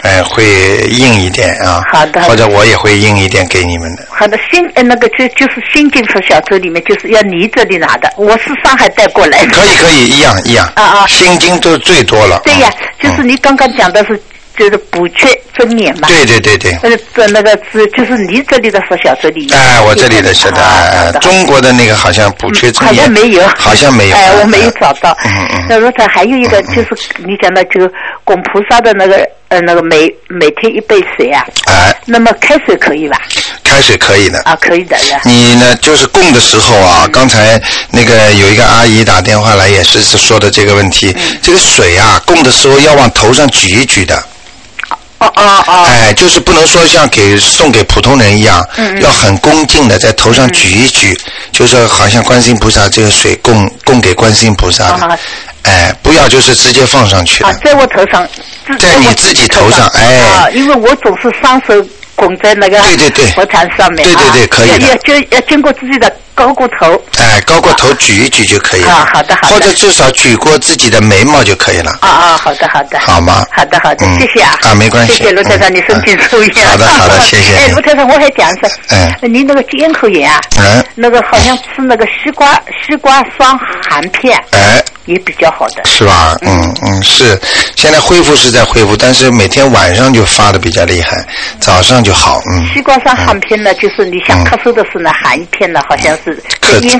[0.02, 0.43] 呃，会
[0.89, 1.82] 印一点啊。
[1.93, 2.22] 好的。
[2.24, 4.06] 或者我也会印一点给你们的。
[4.10, 9.56] 好的，新呃那个就就是新金色小舟里面就是要你这里拿的，我是上海带过来的。
[9.56, 10.70] 可以可以，一样一样。
[10.76, 11.08] 啊啊。
[11.08, 12.41] 新金都最多了。
[12.43, 14.22] 对呀，就是你刚刚讲的是。
[14.58, 16.08] 就是补缺增免嘛。
[16.08, 16.72] 对对对对。
[16.82, 19.48] 呃，这那个是就是你这里的说小这里。
[19.54, 22.96] 哎，我这里的是的，中国的那个好像补缺增免。
[22.96, 23.48] 好像没有。
[23.58, 24.15] 好像没有。
[24.15, 25.15] 哎，我没有找到。
[25.26, 25.65] 嗯嗯。
[25.70, 27.89] 那如果还有一个就是你讲的就
[28.24, 29.17] 供菩萨的那个
[29.50, 31.46] 呃那个每每天一杯水啊。
[31.67, 31.96] 哎。
[32.06, 33.22] 那么开水可以吧？
[33.63, 34.39] 开水可以的。
[34.41, 35.22] 啊，可以的呀。
[35.24, 35.78] 你呢？
[35.82, 41.15] 就是供的时候啊，刚才那个有一个阿姨打电话来，也是说的这个问题。
[41.41, 44.24] 这个水啊，供的时候要往头上举一举的。
[45.19, 45.84] 哦哦哦！
[45.88, 48.63] 哎，就是不能说像给送给普通人一样，
[49.01, 51.17] 要很恭敬的在头上举一举，
[51.51, 55.19] 就是好像观世音菩萨这个水供供给观世音菩萨的，
[55.63, 57.43] 哎，不要就是直接放上去。
[57.43, 58.27] 啊，在我头上，
[58.80, 60.03] 在你自己头上，哎。
[60.03, 61.73] 啊，因为我总是双手。
[62.17, 62.77] 拱在那个
[63.36, 66.99] 佛坛上面，对对对，可以要就要经过自己的高过头。
[67.19, 68.91] 哎，高过头举一举就可以了。
[68.91, 69.53] 啊，好的好的。
[69.53, 71.95] 或者至少举过自己的眉毛就可以了。
[72.01, 72.99] 啊啊，好的好的。
[72.99, 73.45] 好吗？
[73.51, 74.58] 好的好的，谢谢啊。
[74.63, 75.13] 啊，没关系。
[75.13, 76.71] 谢谢卢台长，你身体注意啊。
[76.71, 77.53] 好的好的，谢谢。
[77.62, 85.82] 哎，卢台长，我还讲一声，哎，你那个咽喉炎啊，嗯，那个好像吃那个西瓜西瓜霜含片，哎，也比较好的。
[85.86, 86.38] 是吧？
[86.41, 87.39] 嗯嗯，是。
[87.76, 91.26] 现在恢复是在恢复，但是每天晚上就发的比较厉害，
[91.60, 92.39] 早上就好。
[92.52, 92.63] 嗯。
[92.74, 96.39] 西瓜上含片呢，就是你想咳嗽的时候呢，含一片呢，好像是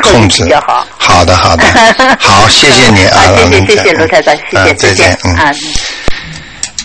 [0.02, 0.86] 控制比较好。
[0.98, 1.64] 好的，好的，
[2.20, 5.54] 好，谢谢你啊，谢谢谢谢卢台长，谢谢再见，嗯。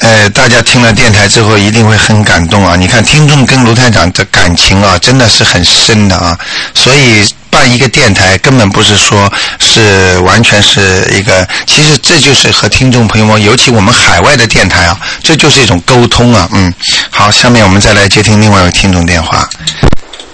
[0.03, 2.77] 呃，大家听了电台之后一定会很感动啊！
[2.77, 6.39] 你看，听众跟卢台长的感情啊，真的是很深的啊，
[6.75, 7.25] 所以。
[7.53, 16.49] 办一个电台根本不是说是完全是一个，其实这就是和听众朋友们，尤其我们海外的电台啊，这就是一种沟通啊。
[16.53, 16.73] 嗯，
[17.11, 19.47] 好，下面我们再来接听另外一位听众电话。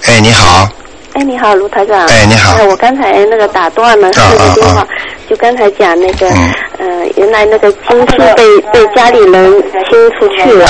[0.04, 0.70] 哎，你好。
[1.14, 2.06] 哎，你好，卢台长。
[2.06, 2.54] 哎，你好。
[2.62, 4.88] 我刚才那个打断了那个电话，就
[5.38, 6.28] 刚才讲那个，
[6.78, 9.52] 呃，原来那个经书被被家里人
[9.88, 10.66] 清出去了，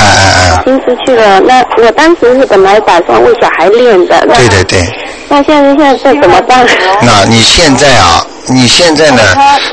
[0.65, 1.41] 清出去了。
[1.41, 4.21] 那我当时是本来打算为小孩练的。
[4.27, 4.85] 对对对。
[5.29, 6.67] 那现在现在这怎么办？
[7.03, 9.23] 那你现在啊，你现在呢？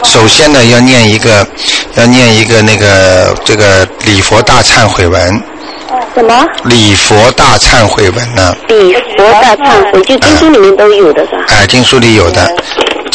[0.04, 1.46] 首先呢，要念一个，
[1.96, 5.44] 要念一个那个这个礼佛大忏悔文。
[6.14, 6.46] 什么？
[6.64, 8.56] 礼佛大忏悔文呢？
[8.70, 11.44] 礼佛大忏悔，就经书里面都有的是吧？
[11.50, 12.50] 哎，经书里有的。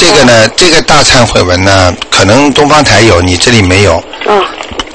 [0.00, 4.02] 这个呢，这个大忏悔文呢，可能东方台有，你这里没有。
[4.26, 4.42] 嗯。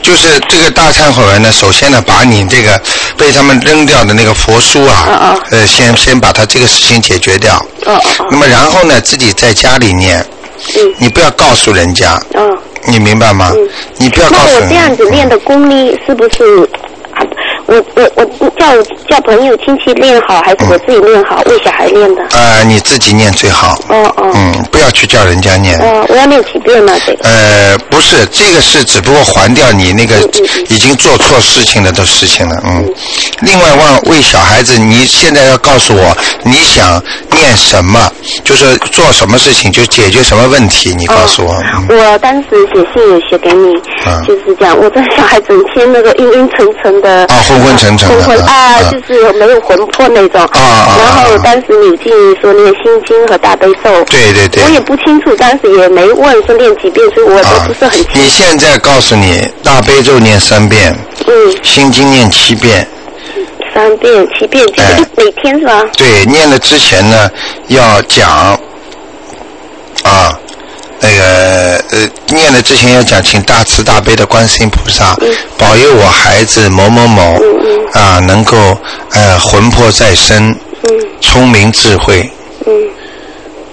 [0.01, 2.81] 就是这个大忏悔文呢，首先呢，把你这个
[3.15, 7.63] 被他们扔掉的那个佛书啊，呃，先先把它这个事情解决掉。
[7.85, 10.25] 嗯那么然后呢，自己在家里念。
[10.75, 10.93] 嗯。
[10.97, 12.19] 你不要告诉人家。
[12.33, 12.57] 嗯。
[12.87, 13.51] 你明白吗？
[13.55, 13.69] 嗯。
[13.97, 14.45] 你不要告诉。
[14.47, 16.67] 那我这样子练的功力是不是？
[17.67, 21.41] 我我我叫我叫朋友亲戚练好，还是我自己练好？
[21.45, 22.21] 为小孩练的。
[22.31, 23.77] 呃，你自己念最好。
[23.89, 24.31] 哦哦。
[24.35, 25.79] 嗯，不要去叫人家念。
[25.79, 26.93] 哦，我要念几遍呢？
[27.05, 27.27] 这个。
[27.27, 30.15] 呃，不是，这个是只不过还掉你那个
[30.69, 32.55] 已经做错事情了的事情了。
[32.65, 32.85] 嗯。
[33.41, 33.73] 另外，
[34.05, 37.01] 为为小孩子，你现在要告诉我你想
[37.31, 38.11] 念什么，
[38.43, 41.63] 就是做什么事情就解决什么问题，你告诉我。
[41.89, 43.73] 我当时写信也写给你，
[44.25, 47.25] 就是讲我这小孩整天那个晕晕沉沉的。
[47.25, 47.54] 啊。
[47.55, 50.41] 昏昏沉沉的啊，就是没有魂魄那种。
[50.41, 54.03] 啊然后当时你建议说念心经和大悲咒。
[54.05, 54.63] 对对对。
[54.63, 58.09] 我也不清楚，当时也没问说念几遍，所以我都不是很清楚。
[58.13, 60.95] 你现在告诉你，大悲咒念三遍。
[61.27, 61.33] 嗯。
[61.63, 62.87] 心经念七遍。
[63.73, 65.83] 三遍七遍，就是每天是吧？
[65.97, 67.29] 对，念了之前呢，
[67.67, 68.57] 要讲
[70.03, 70.39] 啊。
[71.05, 75.15] 那个呃，念了之前要讲，请大慈大悲的观世音菩萨
[75.55, 77.39] 保佑我孩子某某某
[77.93, 78.57] 啊，能够
[79.11, 80.55] 呃魂魄再生，
[81.21, 82.27] 聪明智慧，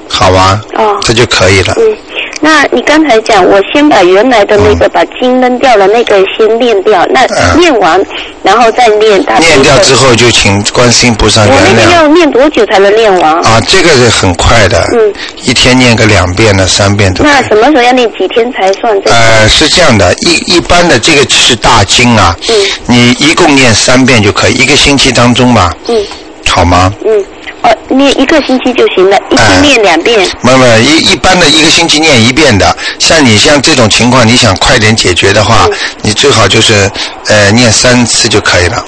[0.08, 0.60] 好吧？
[0.76, 1.74] 哦，这就可以了。
[2.44, 7.06] 那你刚才讲，我先把原来的那个把经扔掉了，那个先念掉。
[7.10, 7.24] 那
[7.56, 8.04] 念完，
[8.42, 9.24] 然后再念。
[9.38, 11.56] 念掉之后就请观世音菩萨原谅。
[11.56, 13.32] 我那个要念多久才能念完？
[13.44, 14.84] 啊，这个是很快的。
[14.92, 15.14] 嗯。
[15.44, 17.22] 一天念个两遍呢，三遍都。
[17.22, 18.92] 那什么时候要念几天才算？
[19.04, 22.36] 呃，是这样的，一一般的这个是大经啊。
[22.48, 22.54] 嗯。
[22.86, 25.70] 你一共念三遍就可以，一个星期当中嘛。
[25.86, 26.04] 嗯。
[26.54, 26.92] 好吗？
[27.04, 27.24] 嗯。
[27.62, 30.18] 哦，念一个星期就行了，一天念两遍。
[30.42, 35.68] 没没，一一般的一个星期念一遍的，像你像这种情况，你想快点解决的话，
[36.02, 36.90] 你最好就是
[37.28, 38.84] 呃念三次就可以了。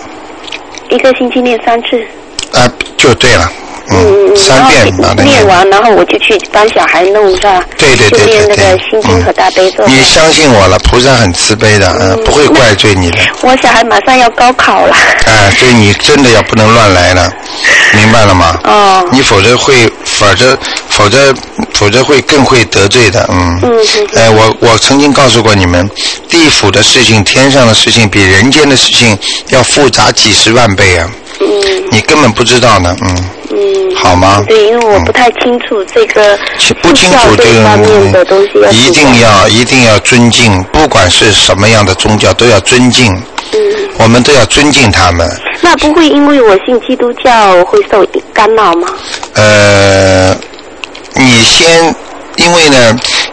[0.90, 2.04] 一个星期念三次。
[2.50, 3.48] 啊，就对了。
[3.90, 4.92] 嗯，三遍
[5.24, 7.62] 念完，然后我就去帮小孩弄，是吧？
[7.76, 9.84] 对对对念那个心经和大悲咒。
[9.86, 13.18] 你相信我了，菩萨很慈悲的，嗯，不会怪罪你的。
[13.42, 14.96] 我小孩马上要高考了。
[15.26, 17.30] 哎，所以你真的要不能乱来了，
[17.94, 18.58] 明白了吗？
[18.64, 19.04] 哦。
[19.12, 20.58] 你否则会，否则
[20.88, 21.34] 否则
[21.74, 23.60] 否则会更会得罪的，嗯。
[23.62, 23.70] 嗯。
[24.14, 25.88] 哎，我我曾经告诉过你们，
[26.28, 29.16] 地府的事情、天上的事情，比人间的事情
[29.48, 31.08] 要复杂几十万倍啊。
[31.44, 31.88] 嗯。
[31.90, 33.14] 你根本不知道呢，嗯。
[33.50, 34.42] 嗯，好吗？
[34.48, 36.36] 对，因为我不太清楚这个
[36.82, 43.14] 不清楚这方面的东西，一定要一定要尊敬，不管是什么样的宗教都要尊敬。
[43.52, 43.60] 嗯，
[43.98, 45.28] 我们都要尊敬他们。
[45.60, 48.88] 那不会因为我信基督教会受干扰吗？
[49.34, 50.36] 呃，
[51.14, 51.94] 你先。
[52.36, 52.76] 因为呢，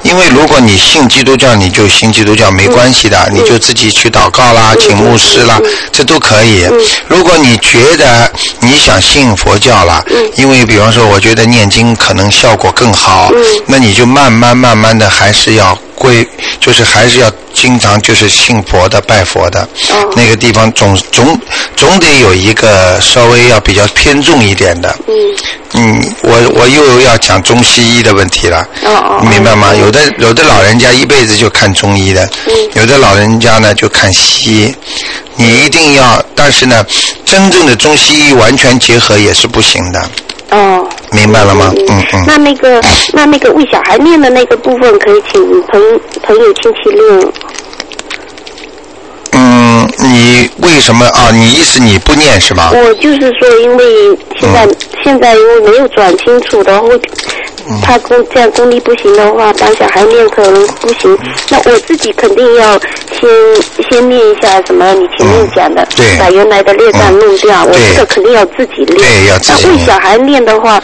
[0.03, 5.59] 因为如果你信基督教，你就信基督教没关系的，你就自己去祷告啦，请牧师啦，
[5.91, 6.67] 这都可以。
[7.07, 10.03] 如果你觉得你想信佛教了，
[10.35, 13.31] 因为比方说，我觉得念经可能效果更好，
[13.67, 15.77] 那你就慢慢慢慢的还是要。
[16.11, 16.27] 会
[16.59, 19.67] 就是还是要经常就是信佛的拜佛的，
[20.15, 21.39] 那个地方总总
[21.75, 24.93] 总得有一个稍微要比较偏重一点的。
[25.07, 25.13] 嗯。
[25.73, 28.67] 嗯，我我又要讲中西医的问题了。
[28.83, 29.25] 哦哦。
[29.29, 29.73] 明白吗？
[29.73, 32.29] 有的有的老人家一辈子就看中医的，
[32.73, 34.75] 有的老人家呢就看西医。
[35.37, 36.85] 你一定要，但是呢，
[37.25, 40.09] 真正的中西医完全结合也是不行的。
[40.51, 40.87] 哦。
[41.11, 41.73] 明白了吗？
[41.75, 42.23] 嗯嗯。
[42.27, 42.79] 那那个
[43.13, 45.81] 那那个为小孩念的那个部分，可以请朋
[46.23, 47.33] 朋友亲戚念。
[49.33, 51.29] 嗯，你为什么啊？
[51.31, 52.71] 你意思你不念是吧？
[52.73, 53.85] 我就是说，因为
[54.39, 54.67] 现在
[55.03, 56.99] 现在因为没有转清楚的，会
[57.81, 61.17] 他功这样功力不行的话，帮小孩念可能不行。
[61.49, 62.79] 那我自己肯定要
[63.11, 63.29] 先
[63.89, 67.63] 先念一下什么你前面讲的，对把原来的劣障弄掉。
[67.63, 68.97] 我这个肯定要自己练。
[68.97, 70.81] 对，要自己那为小孩念的话。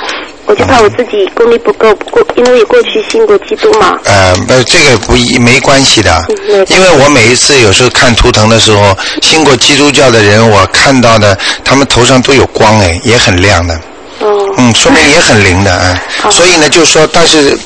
[0.47, 3.99] 我就怕我自己功力不够，不过因为过去信过基督嘛。
[4.05, 6.25] 呃，那，这个不一没关系的，
[6.69, 13.75] 因为我每一次有时候看图腾的时候，信过基督教的人，我看到的他们头上都有光，哎，也很亮的。
[14.21, 14.53] 哦。
[14.57, 16.01] 嗯，说明也很灵的啊。
[16.31, 17.57] 所以呢，就说，但是。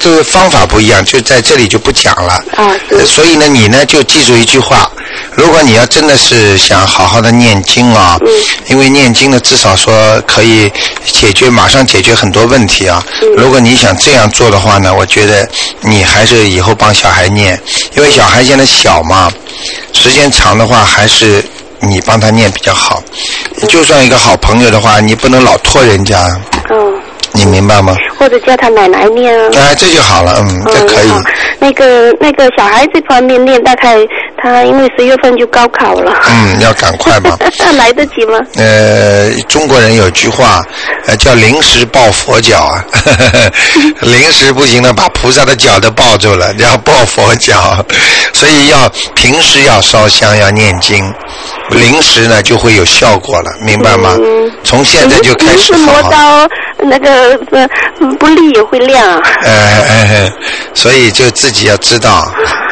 [0.00, 2.34] 这个方法不一样，就在这里就不讲了。
[2.56, 2.70] 啊，
[3.06, 4.90] 所以呢，你呢就记住一句话：
[5.34, 8.28] 如果你要真的是想好好的念经啊，嗯，
[8.68, 10.70] 因为念经呢，至少说可以
[11.04, 13.04] 解决马上解决很多问题啊。
[13.22, 15.48] 嗯，如果你想这样做的话呢，我觉得
[15.80, 17.60] 你还是以后帮小孩念，
[17.96, 19.32] 因为小孩现在小嘛，
[19.92, 21.44] 时间长的话还是
[21.80, 23.02] 你帮他念比较好。
[23.68, 26.28] 就算一个好朋友的话，你不能老拖人家。
[26.70, 26.85] 嗯。
[27.36, 27.94] 你明白吗？
[28.18, 29.50] 或者叫他奶奶念啊。
[29.54, 31.10] 哎，这就好了，嗯，这可以。
[31.60, 33.96] 那个那个小孩这方面念，大概
[34.38, 36.12] 他因为十月份就高考了。
[36.28, 37.36] 嗯，要赶快嘛。
[37.76, 38.38] 来得及吗？
[38.56, 40.62] 呃，中国人有句话，
[41.06, 42.84] 呃，叫临时抱佛脚啊。
[44.00, 47.84] 临时不行了，把菩萨的脚都抱住了，要抱佛脚。
[48.32, 51.12] 所以要平时要烧香，要念经。
[51.70, 54.16] 临时呢就会有效果了，明白吗？
[54.62, 57.36] 从现在就开始磨刀，那个
[58.18, 59.18] 不利也会亮。
[59.42, 60.32] 哎哎，
[60.74, 62.24] 所以就自己要知道，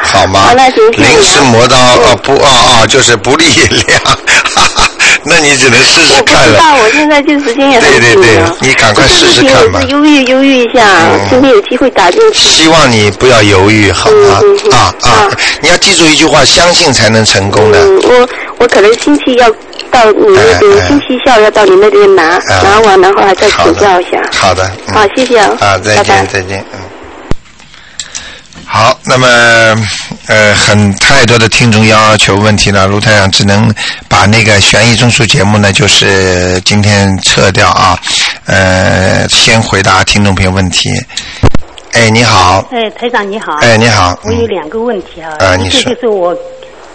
[0.05, 0.51] 好吗？
[0.97, 2.47] 临时磨刀哦不哦
[2.83, 4.01] 哦，就是不利量。
[5.27, 6.47] 那你只能试试看了。
[6.47, 9.81] 我不知道，我现在就时间也对对对，你赶快试试看吧。
[9.89, 10.85] 犹豫犹豫一下，
[11.29, 12.47] 今天有机会打进去。
[12.47, 14.39] 希望你不要犹豫，好吗？
[14.71, 15.27] 啊啊！
[15.61, 17.79] 你要记住一句话：相信才能成功的。
[18.03, 18.29] 我
[18.59, 19.49] 我可能星期要
[19.89, 24.21] 到你那边，星期下午要到你那边拿，拿完然后还再请教一下。
[24.31, 24.69] 好的。
[24.93, 25.49] 好，谢谢啊。
[25.59, 26.79] 啊，再见，再见，嗯。
[28.75, 29.25] 好，那么
[30.27, 33.73] 呃，很太多的听众要求问题了，卢太阳只能
[34.09, 37.97] 把那个悬疑综述节目呢，就是今天撤掉啊，
[38.47, 40.89] 呃，先回答听众朋友问题。
[41.93, 42.67] 哎，你好。
[42.69, 43.53] 哎，台长你好。
[43.61, 44.19] 哎，你好。
[44.25, 45.31] 我有两个问题啊。
[45.39, 45.93] 啊，你说。
[45.93, 46.35] 就是我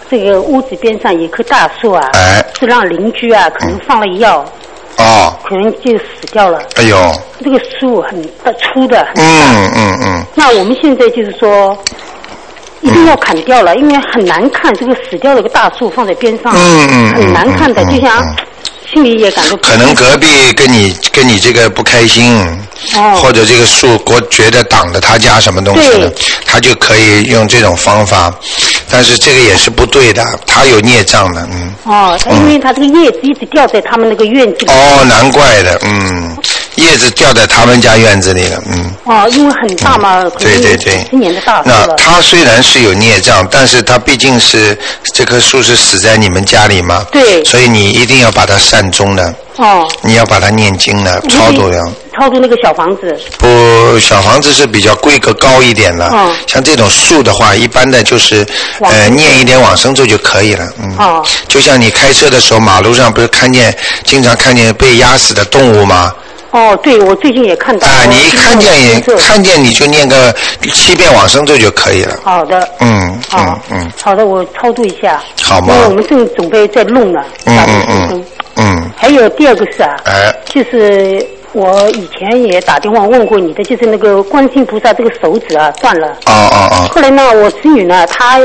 [0.07, 2.11] 这个屋子边上有棵大树啊，
[2.59, 4.45] 是让邻居啊可能放了药。
[5.01, 6.59] 哦，可能就死掉了。
[6.75, 9.23] 哎呦，这个树很大粗的，很。
[9.23, 10.25] 嗯嗯嗯。
[10.35, 11.77] 那我们现在就是说，
[12.81, 14.73] 一定要砍掉了，因为很难看。
[14.75, 18.23] 这个死掉的个大树放在边上，嗯嗯很难看的，就像
[18.91, 19.57] 心里也感到。
[19.57, 22.35] 可能隔壁跟你跟你这个不开心，
[22.95, 26.13] 哦，或者这个树国觉得挡着他家什么东西的，
[26.45, 28.33] 他就可以用这种方法。
[28.91, 31.73] 但是这个也是不对的，他有孽障的，嗯。
[31.85, 34.71] 哦，因为他这个叶子一直掉在他们那个院子里。
[34.71, 36.37] 哦，难怪的，嗯，
[36.75, 38.91] 叶子掉在他们家院子里了，嗯。
[39.05, 44.77] 哦，因为很大嘛，对对对，今年的大树那它虽然是有孽障，但是它毕竟是
[45.13, 49.33] 这棵树是死在你们家里嘛，对，所以你一定要把它善终的。
[49.57, 49.87] 哦。
[50.01, 51.77] 你要把它念经了，超度了。
[52.13, 53.17] 超度那个小房子。
[53.37, 56.09] 不，小房子是比较规格高一点的。
[56.13, 56.33] 嗯。
[56.47, 58.47] 像这种树的话，一般的就是
[58.79, 60.95] 呃念一点往生咒就可以了，嗯。
[60.97, 61.25] 哦。
[61.47, 66.13] 就像你开车的时候，马路上不是看见经常看见被压死的动物吗？
[66.51, 67.87] 哦，对，我最近也看到。
[67.87, 70.35] 啊，你一看见也看见你就念个
[70.73, 72.19] 七遍往生咒就可以了。
[72.23, 72.67] 好的。
[72.79, 73.91] 嗯嗯嗯。
[74.01, 75.21] 好的，我超度一下。
[75.41, 75.73] 好吗？
[75.73, 77.21] 因为我们正准备在弄呢。
[77.45, 78.25] 嗯嗯嗯。
[78.57, 78.91] 嗯。
[78.97, 79.95] 还有第二个事啊。
[80.05, 80.33] 哎。
[80.45, 86.07] 就是我以前也打电话问过你的，就是那个观世音菩萨这个手指啊断了。
[86.25, 86.87] 哦哦哦。
[86.93, 88.39] 后来呢，我子女呢，他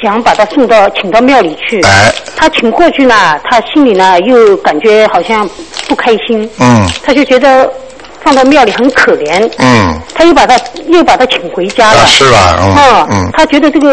[0.00, 1.80] 想把他送到请到庙里去。
[1.82, 2.12] 哎。
[2.36, 5.48] 他请过去呢，他心里呢又感觉好像
[5.88, 6.48] 不开心。
[6.60, 6.86] 嗯。
[7.02, 7.68] 他就觉得
[8.22, 9.48] 放到庙里很可怜。
[9.58, 9.98] 嗯。
[10.14, 12.06] 他又把他又把他请回家了。
[12.06, 12.58] 是吧？
[12.60, 13.06] 嗯。
[13.10, 13.30] 嗯。
[13.32, 13.92] 他觉得这个。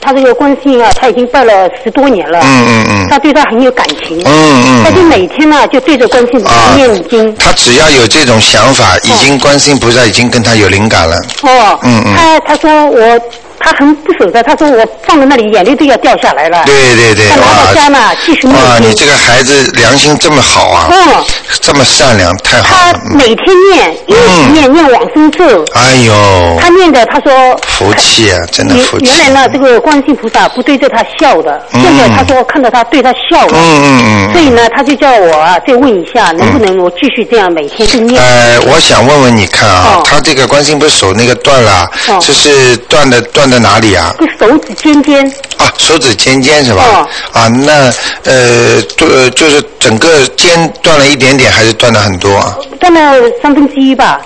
[0.00, 2.38] 他这个观音啊，他已经拜了十多年了。
[2.40, 3.08] 嗯嗯嗯。
[3.10, 4.16] 他对他很有感情。
[4.24, 4.84] 嗯嗯。
[4.84, 6.44] 他就每天呢，就对着观音
[6.76, 7.34] 念经。
[7.34, 11.16] 他只要有这种想法，已经观音菩萨已经跟他有灵感了。
[11.42, 11.78] 哦。
[11.82, 12.14] 嗯嗯。
[12.16, 13.20] 他他说我。
[13.58, 16.62] 他很不舍得，他说我放在那里，眼泪都要掉下来了。
[16.64, 18.56] 对对对，他拿到家呢，继续念。
[18.56, 20.88] 哇，你这个孩子良心这么好啊！
[20.90, 21.24] 嗯，
[21.60, 22.92] 这么善良，太好了。
[22.92, 25.44] 他每天念，一直念念往生咒。
[25.74, 26.58] 哎呦！
[26.60, 27.32] 他念的，他说
[27.66, 29.06] 福气啊，真的福气。
[29.06, 33.52] 原来呢，这个观世菩萨不对着他笑的，现在他说看到他对他笑了。
[33.52, 34.32] 嗯嗯嗯。
[34.32, 38.22] 所以呢，他就叫我啊，再问一下，能不能我继续这样每天去念？
[38.22, 41.90] 呃，我想问问你看啊，他这个观世不是手那个断了，
[42.20, 43.47] 这是断的断。
[43.50, 44.14] 在哪里啊？
[44.38, 45.26] 手指尖尖。
[45.58, 46.84] 啊，手指尖尖是吧？
[46.84, 47.08] 哦。
[47.32, 47.92] 啊，那
[48.24, 52.56] 呃，就就是整个尖断了一点点，还是断了很多啊？
[52.80, 53.00] 断了
[53.42, 54.20] 三分之一吧。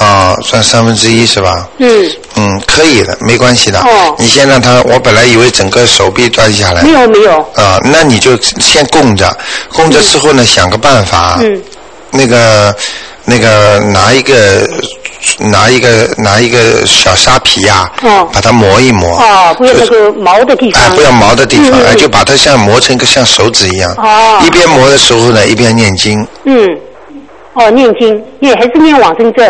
[0.00, 1.68] 啊，算三分之一是吧？
[1.78, 2.10] 嗯。
[2.36, 3.80] 嗯，可以的，没关系的。
[3.80, 4.14] 哦。
[4.18, 6.82] 你先让他，我本来以为整个手臂断下来。
[6.82, 7.40] 没有没有。
[7.54, 9.36] 啊，那你就先供着，
[9.74, 11.38] 供着之后呢，想个办法。
[11.40, 11.60] 嗯。
[12.10, 12.74] 那个，
[13.24, 14.68] 那个，拿一个。
[15.38, 17.90] 拿一个拿一个小沙皮呀，
[18.32, 19.18] 把它磨一磨。
[19.20, 20.82] 哦，不要那个毛的地方。
[20.82, 23.92] 哎，不要毛的地方，哎，就把它像磨成一个像手指一样。
[23.96, 24.40] 哦。
[24.46, 26.26] 一边磨的时候呢，一边念经。
[26.44, 26.66] 嗯。
[27.54, 29.42] 哦，念经，念还是念往生咒？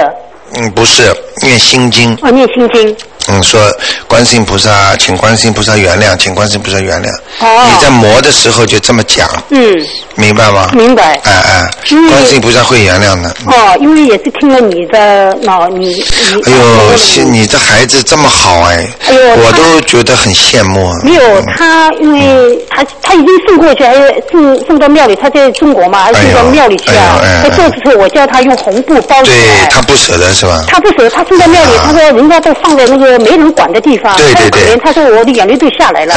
[0.54, 2.16] 嗯，不是，念心经。
[2.22, 2.96] 哦，念心经。
[3.28, 3.60] 嗯，说
[4.06, 7.08] 观世音菩萨，请观世音菩萨原谅，请观世音菩萨原谅。
[7.40, 7.66] 哦。
[7.68, 9.28] 你在磨的时候就这么讲。
[9.50, 9.76] 嗯。
[10.14, 10.70] 明白吗？
[10.72, 11.20] 明白。
[11.22, 11.70] 哎哎，
[12.08, 13.28] 观世音菩萨会原谅的。
[13.46, 16.42] 哦，因为也是听了你的脑，你你。
[16.44, 18.88] 哎呦，你这孩子这么好哎！
[19.06, 20.92] 哎呦，我都觉得很羡慕。
[21.04, 23.94] 没有他，因为他他已经送过去，还
[24.32, 25.14] 送送到庙里。
[25.14, 27.20] 他在中国嘛，还送到庙里去啊。
[27.42, 29.36] 他做的时候，我叫他用红布包起来。
[29.36, 30.64] 对他不舍得是吧？
[30.66, 33.17] 他不舍得，他送到庙里，他说人家都放在那个。
[33.18, 36.14] 没人管的地方，对对对，他说我的眼泪都下来了，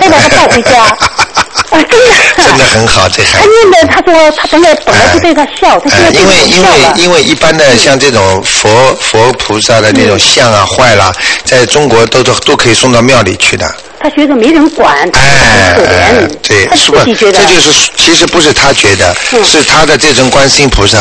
[0.00, 0.96] 再把他抱回家，
[1.34, 3.46] 啊， 真的，真的很好，这孩子。
[3.46, 11.12] 他念的，他说他本来本来就对他笑，他现在因为因为因为一般的像这种佛佛菩萨的那种像啊坏了，
[11.44, 13.70] 在中国都都都可以送到庙里去的。
[14.02, 17.38] 他觉得没人管，哎，可怜，对，他自己觉得。
[17.38, 19.14] 这就是其实不是他觉得，
[19.44, 20.98] 是他的这尊观世音菩萨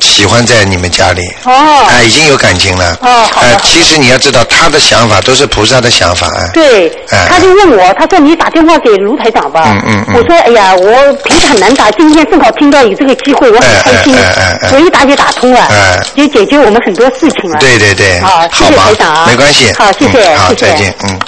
[0.00, 1.20] 喜欢在你们家里。
[1.44, 1.84] 哦。
[1.90, 2.96] 哎，已经有感情了。
[3.02, 6.30] 哦，好哎，其实你要知道，他的想法都是菩萨的想法。
[6.54, 6.88] 对。
[7.10, 7.26] 哎。
[7.28, 9.59] 他就问我，他说你打电话给卢台长吧。
[9.66, 10.14] 嗯嗯嗯。
[10.14, 14.14] 我说哎呀，我平时很难打，今天正好听到有这个机会，我很开心。
[14.14, 14.70] 哎哎哎。
[14.72, 15.60] 我一打就打通了。
[15.70, 15.98] 哎。
[16.14, 17.58] 就解决我们很多事情了。
[17.58, 18.20] 对对对。
[18.20, 19.24] 好，谢谢台长啊。
[19.26, 19.72] 没关系。
[19.78, 20.34] 好，谢谢。
[20.36, 20.94] 好，再见。
[21.04, 21.18] 嗯。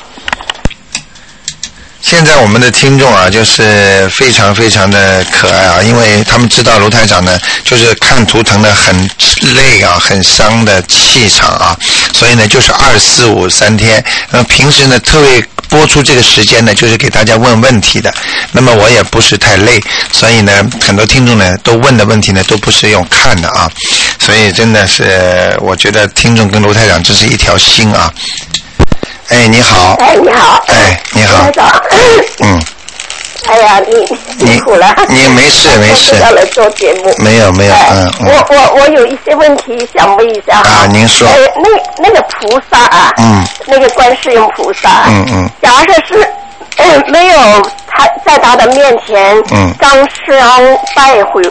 [2.01, 9.09] 现在我们的听众啊，就是非常非常的可爱啊，因为他们知道卢台长呢，就是看图腾的很
[9.55, 11.79] 累啊，很伤的气场啊，
[12.13, 14.05] 所以呢，就是二四五三天。
[14.31, 18.13] 那么平时呢，特别播出这个时间呢，就是给大家问问题的。
[18.53, 20.53] 那么我也不是太累，所以呢，
[20.87, 23.71] 很多听众呢都问的问题呢，都不是用看的啊，
[24.21, 28.13] 所以真的是我觉得听众跟卢台长这是一条心啊。
[29.29, 29.95] 哎，你好。
[29.95, 30.63] 哎，你好。
[30.67, 31.51] 哎，你好。
[31.53, 31.83] 早。
[32.41, 32.63] 嗯。
[33.49, 34.07] 哎呀，你
[34.39, 34.95] 辛苦了。
[35.09, 36.17] 你没事 没事。
[36.21, 37.13] 要来做节目。
[37.19, 38.11] 没有没有嗯。
[38.27, 40.59] 我我我有一些问题想问一下。
[40.59, 41.27] 啊，您说。
[41.29, 43.13] 哎，那那个菩萨啊。
[43.19, 43.45] 嗯。
[43.67, 45.05] 那个观世音菩萨。
[45.09, 45.51] 嗯嗯。
[45.61, 46.29] 假设是
[47.11, 47.39] 没有
[47.89, 49.37] 他在他的面前。
[49.51, 49.73] 嗯。
[49.81, 49.91] 张
[50.27, 51.43] 香拜会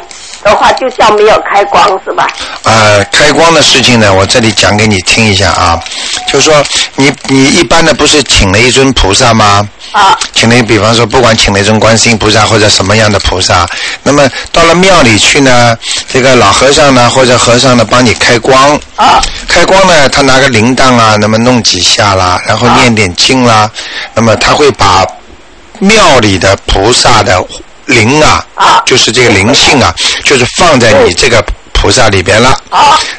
[0.44, 2.28] 的话，就像没有开光是吧？
[2.64, 5.80] 呃，开光的事情呢，我这里讲给你听一下啊。
[6.28, 6.64] 就是说，
[6.96, 9.68] 你你一般的不是请了一尊菩萨吗？
[9.92, 10.18] 啊。
[10.34, 13.68] 请了，比方说，不管请了一尊观世音菩萨或者什么样的菩萨，
[14.04, 15.78] 那么到了庙里去呢，
[16.12, 18.80] 这个老和尚呢或者和尚呢帮你开光。
[18.96, 19.22] 啊。
[19.48, 23.70] 开光呢，他拿个铃铛啊，那么弄几下啦，然后念点经啦，
[24.14, 25.06] 那么他会把
[25.80, 27.44] 庙里的菩萨的。
[27.92, 28.44] 灵啊，
[28.86, 32.58] 就是这个灵性啊，就是放在你这个菩萨里边了。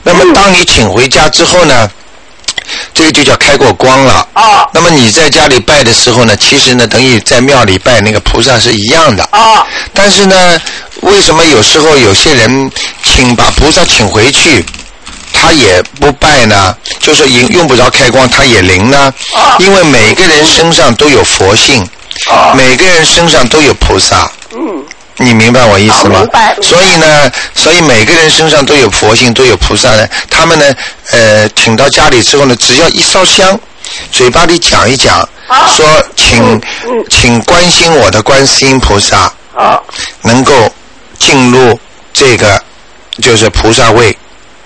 [0.03, 1.89] 那么当你请回家之后呢，
[2.95, 4.27] 这个就叫开过光了。
[4.33, 9.23] 啊那么你在家里拜的时候呢，其实呢，等于在庙里拜那个菩萨是一样的。
[9.31, 10.61] 啊但是呢，
[11.03, 12.71] 为什么有时候有些人
[13.05, 14.65] 请把菩萨请回去，
[15.33, 16.77] 他也不拜呢？
[17.01, 19.13] 就是用用不着开光，他也灵呢？
[19.59, 21.87] 因为每个人身上都有佛性，
[22.55, 24.31] 每个人身上都有菩萨。
[24.55, 24.85] 嗯，
[25.17, 26.21] 你明白我意思吗？
[26.21, 26.55] 明白。
[26.63, 30.07] 所以呢，所以每个人身上都有佛性，都有菩萨呢。
[30.31, 30.75] 他们呢，
[31.11, 33.59] 呃，请到家里之后呢，只要一烧香，
[34.11, 35.27] 嘴巴里讲一讲，
[35.77, 35.87] 说
[36.17, 36.61] 请
[37.11, 39.33] 请关心我的观世音菩萨，
[40.23, 40.71] 能够
[41.19, 41.79] 进入
[42.13, 42.63] 这个
[43.21, 44.17] 就是菩萨位。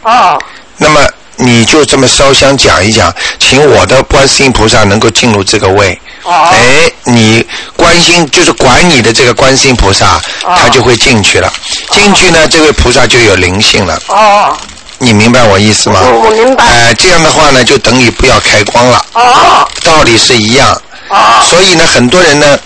[0.03, 0.41] 哦。
[0.79, 5.99] 那么你就这么烧香讲一讲，请我的观世音菩萨能够进入这个位。
[6.29, 7.45] 哎，你
[7.77, 11.53] 关心就是管你的这个观世音菩萨，他就会进去了。
[11.91, 14.01] 进去呢，这位菩萨就有灵性了。
[14.09, 14.57] 哦，
[14.99, 16.01] 你明白我意思吗？
[16.03, 16.65] 我明白。
[16.65, 19.05] 哎，这样的话呢，就等于不要开光了。
[19.13, 20.81] 哦，道理是一样。
[21.09, 22.59] 哦，所以呢，很多人呢，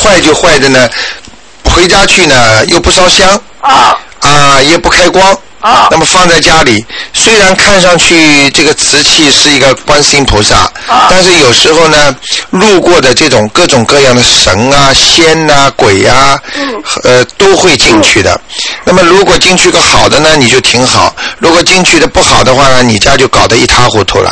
[0.00, 0.88] 坏就坏的呢，
[1.64, 3.28] 回家去呢又不烧香。
[3.60, 3.96] 啊。
[4.20, 5.36] 啊，也不开光。
[5.60, 10.56] 啊，那么放在家里，虽然看上去这个瓷器是一个观世音菩萨，
[10.86, 12.14] 啊，但是有时候呢，
[12.50, 18.40] 路过的这种各种各样的神啊、仙呐、鬼呀，嗯，呃，都会进去的。
[18.84, 24.30] 那么如果进去个好的呢，你就挺好；如果进去的不好的话呢，你家就搞得一塌糊涂了。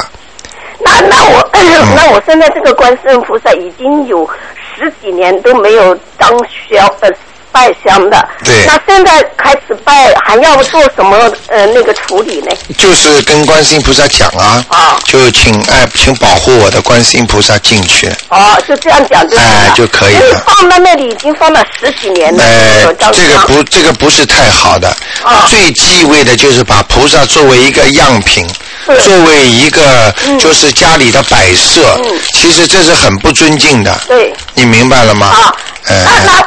[0.78, 1.50] 那那我
[1.96, 4.28] 那我现在这个观世音菩萨已经有
[4.76, 6.30] 十几年都没有当
[6.70, 7.10] 小呃。
[7.56, 11.16] 拜香的，对，那现在开始拜还要做什么
[11.48, 12.54] 呃那个处理呢？
[12.76, 18.12] 就是跟观世音菩萨讲啊，啊，就请哎，请保护我的观世音菩萨进去。
[18.28, 20.44] 哦，就这样讲就哎就可以了。
[20.46, 22.44] 放在那里已经放了十几年了。
[22.44, 24.94] 哎，这个不这个不是太好的。
[25.22, 25.46] 啊。
[25.48, 28.46] 最忌讳的就是把菩萨作为一个样品，
[28.84, 31.98] 作为一个就是家里的摆设。
[32.04, 32.20] 嗯。
[32.34, 33.98] 其实这是很不尊敬的。
[34.06, 34.34] 对。
[34.52, 35.28] 你明白了吗？
[35.28, 35.56] 啊。
[35.88, 36.42] 那那我还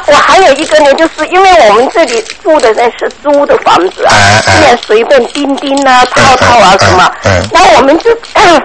[0.50, 4.12] 有一个呢，就是因为我们这里住的呢是租的房子啊，
[4.46, 7.10] 里面随便钉钉啊、套套啊什么，
[7.52, 8.10] 那我们就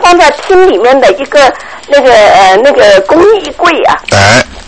[0.02, 1.54] 放在厅里面的一个
[1.88, 4.02] 那个呃那个工艺柜啊，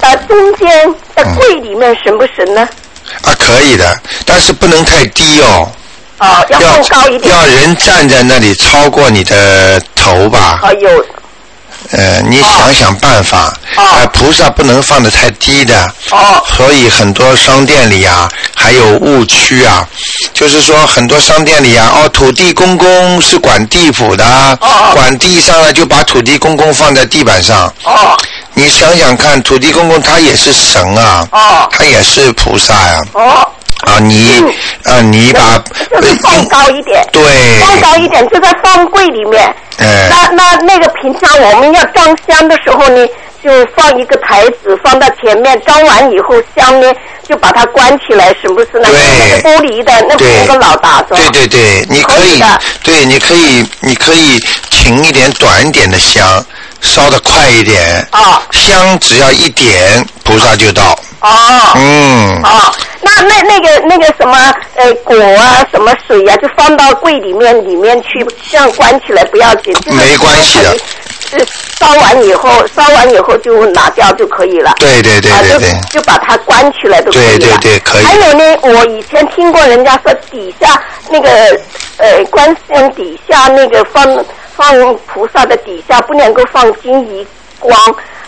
[0.01, 2.61] 啊中间在柜里面行不行呢？
[3.23, 5.71] 啊，可以的，但是不能太低哦。
[6.19, 7.33] 啊，要更高一点。
[7.33, 10.59] 要人站在那里超过你的头吧。
[10.61, 11.05] 啊，有。
[11.91, 13.53] 呃，你想想办法。
[13.77, 14.07] 哦。
[14.13, 15.89] 菩萨不能放的太低的。
[16.11, 16.43] 哦。
[16.55, 19.87] 所以很多商店里啊，还有误区啊，
[20.33, 24.25] 就是说很多商店里啊，哦，土地公公是管地府的。
[24.59, 24.91] 哦。
[24.93, 27.71] 管地上了，就把土地公公放在地板上。
[27.83, 28.17] 哦。
[28.53, 31.27] 你想想看，土地公公他也是神啊。
[31.31, 31.69] 哦。
[31.71, 33.01] 他也是菩萨呀。
[33.99, 34.43] 你
[34.83, 35.57] 啊，你把
[35.89, 37.21] 就是放高一点，对，
[37.59, 39.43] 放高一点就在放柜里面。
[39.79, 43.05] 哎，那那那个平常我们要装香的时候呢，
[43.43, 46.91] 就放一个台子放到前面，装完以后香呢
[47.27, 48.89] 就把它关起来，是不是呢？
[48.89, 51.17] 对，那个玻璃的，那那个老大是吧？
[51.17, 52.43] 对对对，你可以，
[52.83, 56.43] 对，你可以，你可以请一点短一点的香，
[56.81, 58.07] 烧的快一点。
[58.11, 60.97] 啊，香只要一点，菩萨就到。
[61.19, 61.29] 哦，
[61.75, 64.37] 嗯，哦，那那那个那个什么
[64.75, 69.75] 呃果啊什么水呀，就放到柜里面里面去，这样关起来不要紧。
[69.87, 70.77] 没关系的。
[71.29, 71.45] 是
[71.77, 74.73] 烧完以后，烧完以后就拿掉就可以了。
[74.77, 75.69] 对对对对对。
[75.89, 77.37] 就把它关起来都可以了。
[77.39, 78.03] 对对对，可以。
[78.03, 81.29] 还有呢，我以前听过人家说，底下那个
[81.97, 84.23] 呃观世音底下那个放
[84.55, 87.27] 放菩萨的底下不能够放金鱼
[87.59, 87.77] 光。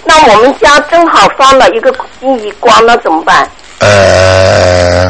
[0.09, 3.47] 那我们家正好放了一个金鱼光，那怎么办？
[3.77, 5.07] 呃，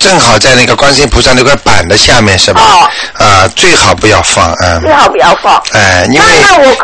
[0.00, 2.60] 正好在那个观世音菩萨那块板的下面是吧？
[2.60, 3.24] 哦。
[3.24, 4.80] 啊，最好不要放，嗯。
[4.80, 5.62] 最好不要放。
[5.70, 6.26] 哎，因为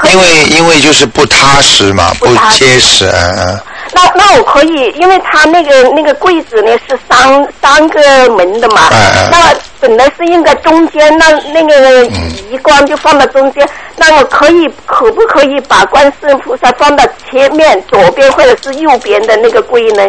[0.05, 3.61] 因为因为就是不踏实嘛，不结实，嗯嗯。
[3.99, 8.89] 那那我可以，因为他那个那个柜子呢是三三个门的嘛，
[9.31, 12.05] 那本来是应该中间，那那个
[12.51, 20.07] 仪光就放到中间，那我可以可不可以把观世音菩萨放到前面左边或者是右边的那个柜呢？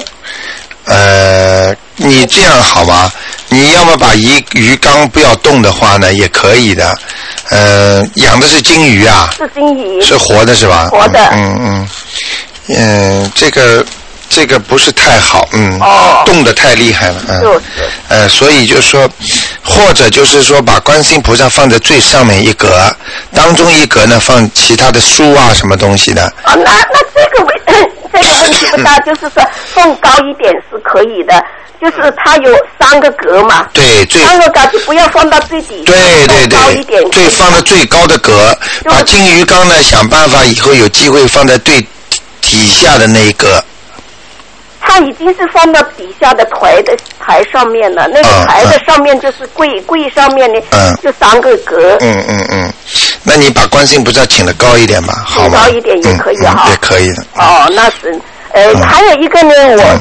[0.85, 3.11] 呃，你这样好吧？
[3.49, 6.95] 你要么把鱼鱼缸不要动的话呢，也可以的。
[7.49, 9.29] 呃，养的是金鱼啊？
[9.35, 9.99] 是金鱼。
[10.01, 10.89] 是活的是吧？
[10.91, 11.19] 活的。
[11.31, 11.87] 嗯嗯嗯，
[13.35, 13.85] 这个
[14.29, 15.79] 这个不是太好，嗯，
[16.25, 17.61] 动的太厉害了，嗯。
[18.09, 19.09] 呃，所以就是说，
[19.63, 22.95] 或者就是说，把观世音菩萨放在最上面一格，
[23.33, 26.23] 当中一格呢放其他的书啊，什么东西的。
[26.43, 27.55] 啊，那那这个问
[28.13, 29.43] 这个问题不大， 就是说
[29.73, 31.43] 放高一点是可以的。
[31.81, 35.95] 就是它有三个格嘛，对，三个格就不要放到最底，对
[36.27, 38.53] 对对，高一点，最放到最高的格，
[38.83, 41.81] 把金鱼缸呢想办法以后有机会放在最
[42.49, 43.63] 底下的那一个。
[44.81, 50.61] 它已经是放到底下的台的台上面了，那个台的上面就是柜柜上面的，
[51.03, 51.97] 就三个格。
[51.99, 52.73] 嗯嗯嗯，
[53.23, 55.63] 那你把观世音菩萨请的高一点吧，好吗？
[55.63, 57.23] 高一点也可以哈，也可以的。
[57.35, 58.19] 哦，那是。
[58.51, 59.53] 呃，还有一个呢，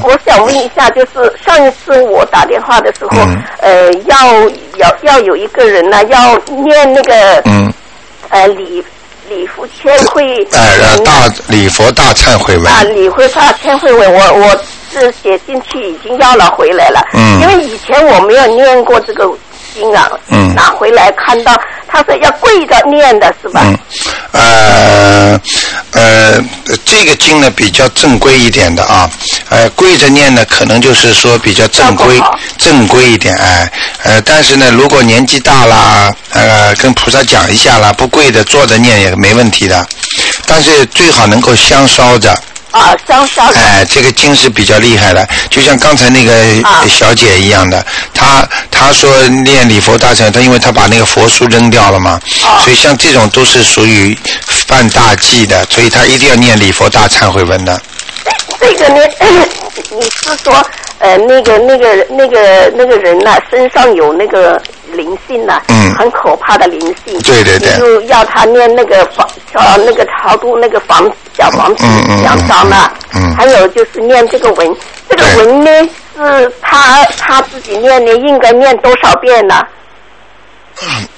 [0.03, 3.17] 我我想问一下，就是上一次我打电话的时候，
[3.59, 7.43] 呃，要要要有一个人呢，要念那个，
[8.29, 8.83] 呃，礼
[9.29, 11.11] 礼佛千会，呃，大
[11.47, 12.67] 礼佛大忏悔文。
[12.67, 14.59] 啊，礼佛大忏悔文，我我
[14.91, 17.39] 是写进去已经要了回来了，嗯。
[17.41, 19.25] 因为以前我没有念过这个。
[19.71, 20.53] 经啊，嗯。
[20.55, 21.55] 拿回来看到，
[21.87, 23.61] 他说要跪着念的是吧？
[23.63, 23.77] 嗯。
[24.31, 25.41] 呃
[25.91, 26.39] 呃，
[26.85, 29.09] 这个经呢比较正规一点的啊，
[29.49, 32.21] 呃，跪着念呢可能就是说比较正规
[32.57, 33.71] 正规一点哎，
[34.03, 39.87] 呃，但是呢，如果年纪大啦，呃，跟菩萨讲一下啦，不跪着坐着念也没问题的，
[40.45, 42.39] 但是最好能够香烧着。
[42.71, 43.43] 啊，香烧。
[43.55, 46.33] 哎，这个经是比较厉害的，就像刚才那个
[46.87, 52.19] 小姐一样的，她她说念礼佛大忏，她因为她把那个佛书扔掉了嘛，
[52.63, 54.17] 所以像这种都是属于
[54.67, 57.79] 犯大忌的，所以她一定要念礼佛大忏悔文的。
[58.59, 59.01] 这个呢，
[59.91, 60.53] 你是说
[60.99, 64.61] 呃那个那个那个那个人呐，身上有那个
[64.91, 71.83] 灵性呐，嗯，很可怕的灵性，对对对，就要他念那个房呃那个超度那个房小房子
[72.21, 74.75] 两张了，嗯，还有就是念这个文，
[75.09, 75.71] 这个文呢
[76.15, 79.55] 是他他自己念的，应该念多少遍呢？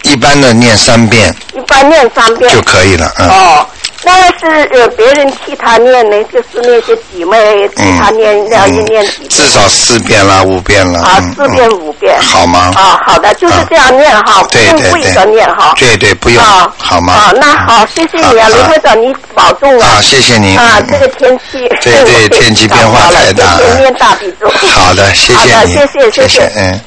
[0.04, 3.28] 一般的念三遍，一般念三遍就可以了，嗯。
[3.30, 3.68] 哦。
[4.04, 9.30] 那要是呃别人替他念呢，就是那些姐妹替他念，要一念几遍？
[9.30, 11.00] 至少四遍啦，五遍了。
[11.00, 12.20] 啊，四遍五遍。
[12.20, 12.72] 好吗？
[12.76, 15.76] 啊，好的，就是这样念哈，不用跪着念哈。
[15.78, 16.44] 对对，不用。
[16.80, 17.14] 好吗？
[17.14, 19.88] 啊，那好，谢谢你啊，卢科长，你保重啊。
[19.88, 20.58] 啊，谢谢您。
[20.58, 21.60] 啊，这个天气。
[21.84, 23.60] 对对， 天气变化太大。
[23.78, 24.52] 念大比重。
[24.52, 25.74] 好的，谢谢你。
[25.76, 26.52] 谢谢谢谢。
[26.56, 26.82] 嗯。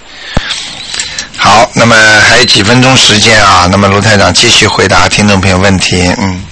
[1.36, 6.42] 好，那么还有几分钟时间啊，那么卢台长继续回答听众朋友问题，嗯。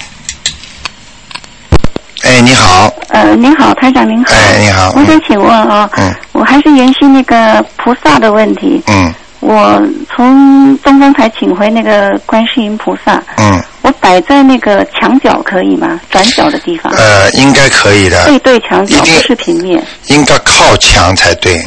[2.23, 2.93] 哎，你好。
[3.09, 4.33] 呃，您好，台长您好。
[4.33, 4.93] 哎，你好。
[4.95, 8.83] 我想请问啊，嗯，我还是延续那个菩萨的问题。
[8.87, 9.13] 嗯。
[9.41, 13.21] 我从东方台请回那个观世音菩萨。
[13.39, 13.61] 嗯。
[13.83, 16.01] 我摆在那个墙角可以吗？
[16.11, 16.93] 转角的地方。
[16.93, 18.25] 呃，应该可以的。
[18.27, 19.83] 背对墙角，不是平面。
[20.07, 21.67] 应该靠墙才对，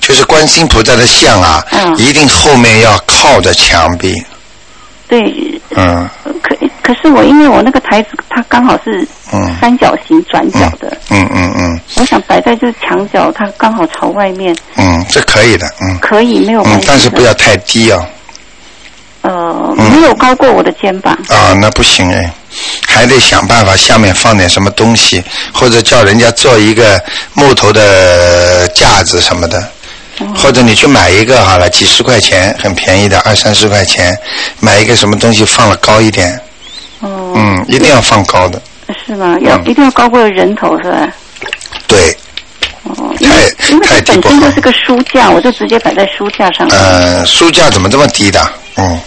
[0.00, 1.64] 就是观世音菩萨的像啊，
[1.96, 4.14] 一定后面要靠着墙壁。
[5.08, 5.20] 对。
[5.76, 6.08] 嗯。
[6.42, 9.06] 可可是我因为我那个台子它刚好是
[9.60, 18.04] 三角形转角的，嗯嗯嗯，我想摆在就是墙角，它刚好朝外面，嗯，这可以的，嗯，可以没有关系，但是不要太低啊，
[19.22, 21.16] 呃，没有高过我的肩膀。
[21.28, 22.30] 啊，那不行哎，
[22.86, 25.22] 还得想办法下面放点什么东西，
[25.52, 27.02] 或者叫人家做一个
[27.34, 29.66] 木头的架子什么的。
[30.36, 34.16] 或者你去买一个好了，几十块钱很便宜的，二三十块钱，
[34.60, 36.38] 买一个什么东西放了高一点。
[37.00, 37.32] 哦。
[37.34, 38.62] 嗯，一定要放高的。
[39.04, 39.36] 是吗？
[39.40, 41.08] 要一定要高过人头是吧？
[41.88, 42.16] 对。
[42.84, 43.12] 哦。
[43.18, 46.68] 太因为它本身就是个书架，我就直接摆在书架上。
[46.68, 48.52] 呃，书架怎么这么低的？
[48.76, 49.00] 嗯。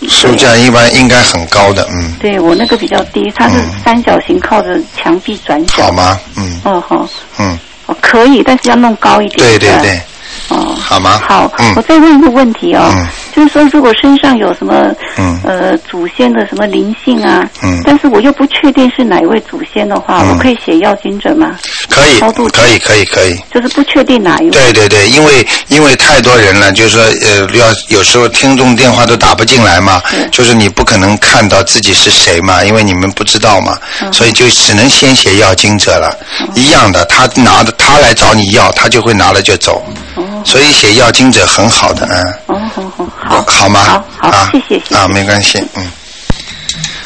[0.00, 0.08] 嗯。
[0.08, 2.12] 书架一般应该很高的，嗯。
[2.20, 5.84] 对我那个比较低，它是三角形靠着墙壁转角。
[5.84, 6.18] 好吗？
[6.36, 6.60] 嗯。
[6.64, 7.08] 哦好。
[7.38, 7.58] 嗯。
[7.86, 9.46] 哦，可以，但是要弄高一点。
[9.46, 10.00] 对对对。
[10.48, 10.74] 哦。
[10.78, 11.20] 好吗？
[11.26, 11.50] 好。
[11.58, 11.72] 嗯。
[11.76, 12.82] 我再问一个问题哦。
[12.92, 13.06] 嗯。
[13.38, 21.56] 就是说，如果身上有什么，嗯，呃，祖先的什么灵性啊，嗯，但是我又不确定是哪一位祖先的话，我可以写要经者吗？
[21.88, 23.38] 可以，可以，可以，可以。
[23.54, 24.50] 就是不确定哪一位。
[24.50, 33.78] 对对对，因为因为太多人了，就是说，呃，要有时候听众电话都打不进来嘛，就是你不可能看到自己是谁嘛，因为你们不知道嘛，
[34.10, 36.10] 所以就只能先写要经者了。
[36.56, 39.80] 一样的，他拿的，他来找你要，他就会拿了就走。
[40.16, 40.24] 哦。
[40.44, 42.34] 所以写要经者很好的，嗯。
[42.46, 43.27] 哦，好好好。
[43.28, 44.04] 好吗？
[44.18, 44.94] 好，谢谢，谢谢。
[44.96, 45.90] 啊，没关系，嗯。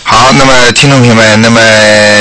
[0.05, 1.61] 好，那么听众朋友们，那么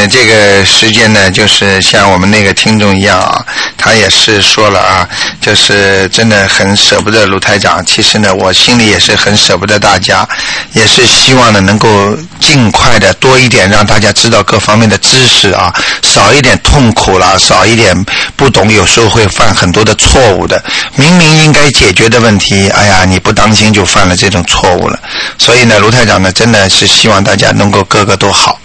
[0.09, 3.40] 这个时间呢，就是像我们那个听众一样啊，
[3.81, 5.09] 他也是说了啊，
[5.41, 7.83] 就是真的很舍不得卢台长。
[7.83, 10.27] 其实呢，我心里也是很舍不得大家，
[10.73, 15.73] 也是希望呢能够尽快的多一点，让大家知道各方面的知识啊，
[16.03, 18.05] 少一点痛苦了，少一点
[18.35, 20.63] 不懂，有时候会犯很多的错误的。
[20.95, 24.99] 明明应该解决的问题，哎呀，你不当心就犯了这种错误了。
[25.39, 28.59] 所以呢，卢台长呢，真的是希望大家能够个个都好。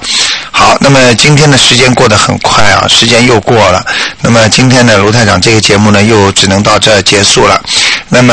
[0.58, 3.84] 好，那么今天的时间过得很快啊，时间又过了。
[4.22, 7.60] 那么今天呢，卢台长这个节目呢，又只能到这结束了。
[8.08, 8.32] 那么，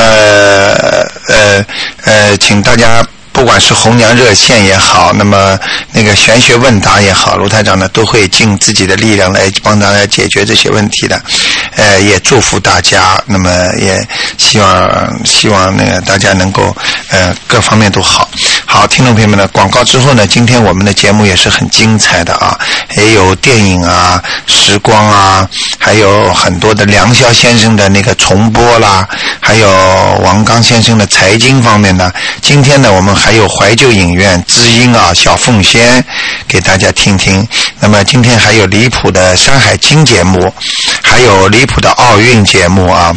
[1.28, 1.66] 呃
[2.06, 3.06] 呃，请大家。
[3.34, 5.58] 不管是红娘热线也好，那么
[5.92, 11.20] 那个玄学问答也好，卢台长呢都会尽自己的力量来帮大家解决这些问题的。
[11.76, 13.50] 呃，也祝福大家，那么
[13.80, 14.08] 也
[14.38, 16.74] 希望希望那个大家能够
[17.10, 18.30] 呃各方面都好。
[18.74, 22.58] 好，听众朋友们呢，广告之后呢，今天我们的节目也是很精彩的啊，
[22.98, 25.48] 也有电影啊、时光啊，
[25.78, 29.08] 还有很多的梁霄先生的那个重播啦，
[29.40, 29.70] 还有
[30.24, 32.12] 王刚先生的财经方面呢。
[32.42, 33.14] 今天呢，我们。
[33.16, 36.04] 还有怀旧影院知音啊，小凤仙
[36.48, 37.48] 给大家听听。
[37.80, 40.52] 那么今天还有离谱的《山海经》节目，
[41.04, 43.16] 还有离谱的奥运节目啊。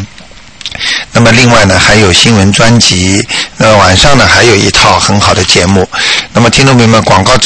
[1.17, 3.27] 那么另外呢，还有新闻专辑。
[3.57, 5.89] 那晚上呢，还有一套很好的节目。
[6.35, 7.33] 那么听众朋友们，广告。